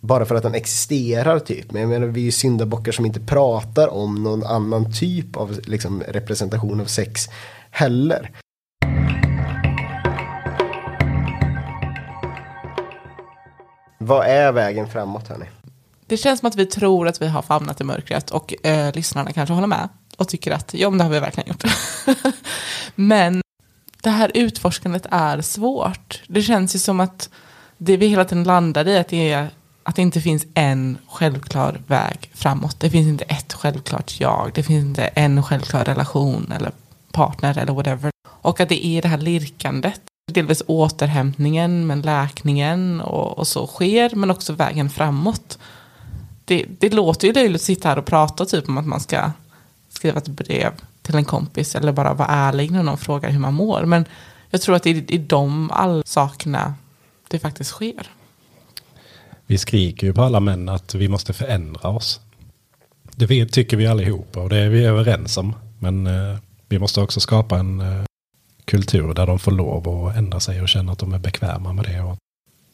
[0.00, 1.72] bara för att den existerar typ.
[1.72, 5.60] Men jag menar vi är ju syndabockar som inte pratar om någon annan typ av
[5.64, 7.28] liksom, representation av sex
[7.70, 8.30] heller.
[14.08, 15.46] Vad är vägen framåt hörni?
[16.06, 19.32] Det känns som att vi tror att vi har famnat i mörkret och eh, lyssnarna
[19.32, 21.64] kanske håller med och tycker att ja, men det har vi verkligen gjort.
[22.94, 23.42] men
[24.02, 26.22] det här utforskandet är svårt.
[26.26, 27.30] Det känns ju som att
[27.78, 29.50] det vi hela tiden landar i att det, är,
[29.82, 32.80] att det inte finns en självklar väg framåt.
[32.80, 34.50] Det finns inte ett självklart jag.
[34.54, 36.72] Det finns inte en självklar relation eller
[37.12, 38.10] partner eller whatever.
[38.28, 40.00] Och att det är det här lirkandet
[40.32, 45.58] delvis återhämtningen men läkningen och, och, så sker men också vägen framåt
[46.48, 49.30] det, det låter ju löjligt att sitta här och prata typ om att man ska
[49.88, 50.72] skriva ett brev
[51.02, 53.84] till en kompis eller bara vara ärlig när någon frågar hur man mår.
[53.84, 54.04] Men
[54.50, 56.74] jag tror att det är i de all sakerna
[57.28, 58.10] det faktiskt sker.
[59.46, 62.20] Vi skriker ju på alla män att vi måste förändra oss.
[63.02, 65.54] Det tycker vi allihopa och det är vi överens om.
[65.78, 68.04] Men eh, vi måste också skapa en eh,
[68.68, 71.84] kultur där de får lov att ändra sig och känna att de är bekväma med
[71.84, 72.00] det.
[72.00, 72.16] Och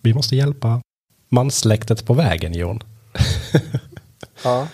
[0.02, 0.80] vi måste hjälpa
[1.28, 2.82] manssläktet på vägen, Jon
[4.44, 4.68] ja.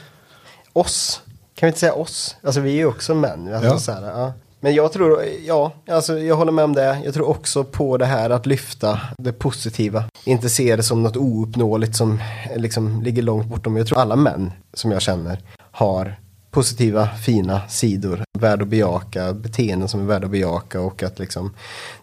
[0.73, 1.23] Oss.
[1.55, 2.37] Kan vi inte säga oss?
[2.43, 3.55] Alltså vi är ju också män.
[3.55, 3.79] Alltså, ja.
[3.79, 4.33] Så här, ja.
[4.61, 7.01] Men jag tror, ja, alltså jag håller med om det.
[7.05, 10.05] Jag tror också på det här att lyfta det positiva.
[10.25, 12.21] Inte se det som något ouppnåeligt som
[12.57, 13.77] liksom ligger långt bortom.
[13.77, 15.41] Jag tror alla män som jag känner
[15.71, 16.17] har
[16.51, 18.25] positiva, fina sidor.
[18.39, 21.55] Värda att bejaka, beteenden som är värda att bejaka och att liksom.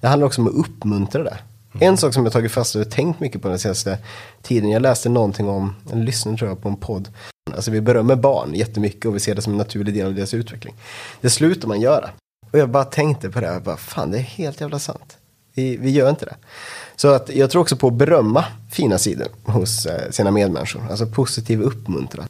[0.02, 1.38] Det handlar också om att uppmuntra det.
[1.80, 3.98] En sak som jag tagit fast och tänkt mycket på den senaste
[4.42, 4.70] tiden.
[4.70, 7.10] Jag läste någonting om, en lyssnare tror jag på en podd.
[7.56, 10.34] Alltså vi berömmer barn jättemycket och vi ser det som en naturlig del av deras
[10.34, 10.76] utveckling.
[11.22, 12.10] Det slutar man göra.
[12.52, 15.18] Och jag bara tänkte på det, jag bara, fan det är helt jävla sant.
[15.54, 16.36] Vi, vi gör inte det.
[16.96, 20.88] Så att jag tror också på att berömma fina sidor hos eh, sina medmänniskor.
[20.90, 22.28] Alltså positiv uppmuntran.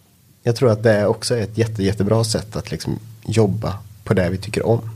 [0.48, 4.30] Jag tror att det också är ett jätte, jättebra sätt att liksom jobba på det
[4.30, 4.90] vi tycker om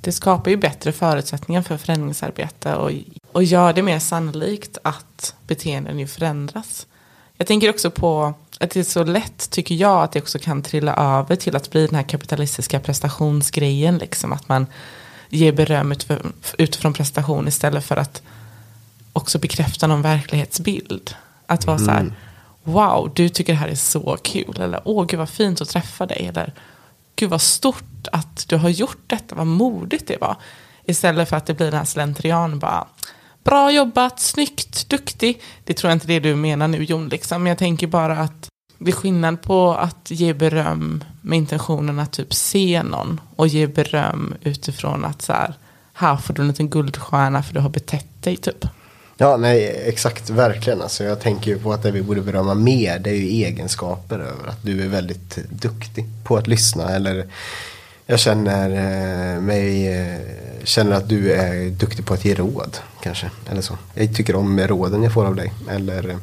[0.00, 2.90] det skapar ju bättre förutsättningar för förändringsarbete och,
[3.32, 6.86] och gör det mer sannolikt att beteenden ju förändras.
[7.36, 10.62] Jag tänker också på att det är så lätt, tycker jag, att det också kan
[10.62, 13.98] trilla över till att bli den här kapitalistiska prestationsgrejen.
[13.98, 14.66] Liksom, att man
[15.28, 18.22] ge beröm utifrån, utifrån prestation istället för att
[19.12, 21.14] också bekräfta någon verklighetsbild.
[21.46, 22.12] Att vara så här,
[22.68, 24.60] wow, du tycker det här är så kul.
[24.60, 26.26] Eller åh, gud vad fint att träffa dig.
[26.26, 26.52] Eller
[27.16, 30.36] gud vad stort att du har gjort detta, vad modigt det var.
[30.84, 32.86] Istället för att det blir den här slentrian bara,
[33.44, 35.42] bra jobbat, snyggt, duktig.
[35.64, 37.42] Det tror jag inte det du menar nu Jon, liksom.
[37.42, 38.48] men jag tänker bara att
[38.78, 43.66] det är skillnad på att ge beröm med intentionen att typ se någon och ge
[43.66, 45.54] beröm utifrån att så här,
[45.92, 48.64] här får du en liten guldstjärna för du har betett dig typ.
[49.20, 50.82] Ja, nej, exakt, verkligen.
[50.82, 54.18] Alltså, jag tänker ju på att det vi borde berömma mer, det är ju egenskaper
[54.18, 56.90] över att du är väldigt duktig på att lyssna.
[56.90, 57.26] Eller
[58.06, 60.18] jag känner eh, mig, eh,
[60.64, 63.30] känner att du är duktig på att ge råd, kanske.
[63.50, 63.78] Eller så.
[63.94, 65.52] Jag tycker om råden jag får av dig.
[65.70, 66.18] Eller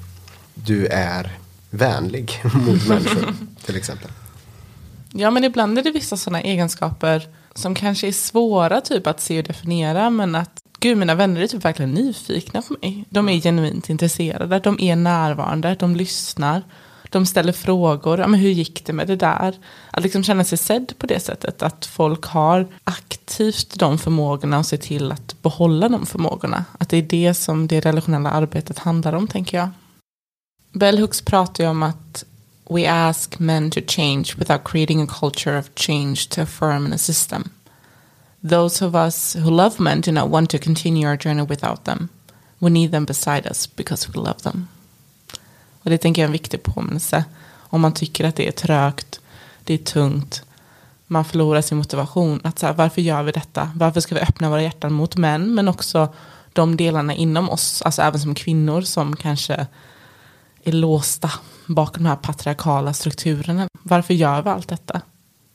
[0.53, 1.37] du är
[1.69, 3.33] vänlig mot människor,
[3.65, 4.09] till exempel.
[5.11, 9.37] Ja, men ibland är det vissa sådana egenskaper som kanske är svåra typ att se
[9.37, 10.54] och definiera, men att
[10.86, 13.05] gud, mina vänner är typ verkligen nyfikna på mig.
[13.09, 16.63] De är genuint intresserade, de är närvarande, de lyssnar,
[17.09, 18.19] de ställer frågor.
[18.19, 19.55] Ja, men hur gick det med det där?
[19.91, 24.65] Att liksom känna sig sedd på det sättet, att folk har aktivt de förmågorna och
[24.65, 26.65] ser till att behålla de förmågorna.
[26.79, 29.69] Att det är det som det relationella arbetet handlar om, tänker jag.
[30.71, 32.25] Bell Hooks pratar ju om att
[32.69, 37.49] we ask men to change without creating a culture of change to affirm a system.
[38.49, 42.09] Those of us who love men do not want to continue our journey without them.
[42.59, 44.67] We need them beside us because we love them.
[45.83, 47.25] Och det tänker jag är en viktig påminnelse.
[47.55, 49.19] Om man tycker att det är trögt,
[49.63, 50.43] det är tungt,
[51.07, 52.41] man förlorar sin motivation.
[52.43, 53.71] Att så här, varför gör vi detta?
[53.75, 55.55] Varför ska vi öppna våra hjärtan mot män?
[55.55, 56.13] Men också
[56.53, 59.67] de delarna inom oss, alltså även som kvinnor som kanske
[60.63, 61.31] är låsta
[61.67, 63.67] bakom de här patriarkala strukturerna.
[63.83, 65.01] Varför gör vi allt detta?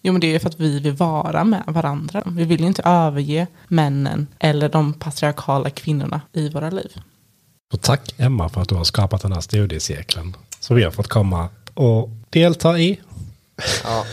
[0.02, 2.22] Jo, men det är för att vi vill vara med varandra.
[2.26, 7.00] Vi vill ju inte överge männen eller de patriarkala kvinnorna i våra liv.
[7.72, 10.36] Och tack Emma för att du har skapat den här studiecirkeln.
[10.60, 13.00] Som vi har fått komma och delta i.
[13.84, 14.04] Ja,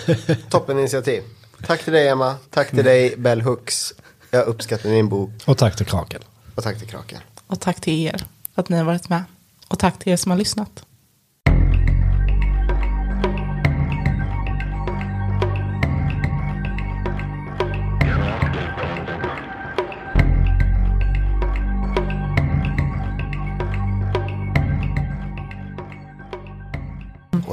[0.49, 1.23] toppen initiativ.
[1.65, 3.93] Tack till dig Emma, tack till dig Bell Hooks.
[4.31, 5.29] Jag uppskattar din bok.
[5.45, 6.21] Och tack till Kraken.
[6.55, 7.19] Och tack till Kraken.
[7.47, 8.23] Och tack till er
[8.55, 9.23] för att ni har varit med.
[9.67, 10.85] Och tack till er som har lyssnat.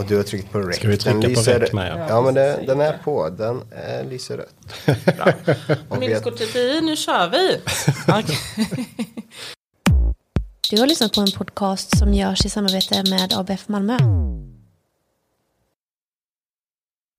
[0.05, 0.77] Och du har tryckt på rec.
[0.77, 2.07] Ska vi trycka Den på lyser- rec med, ja?
[2.09, 3.29] Ja, men den, den är på.
[3.29, 4.55] Den eh, lyser rött.
[6.01, 7.61] Minneskortet i, nu kör vi.
[10.71, 13.99] Du har lyssnat på en podcast som görs i samarbete med ABF Malmö.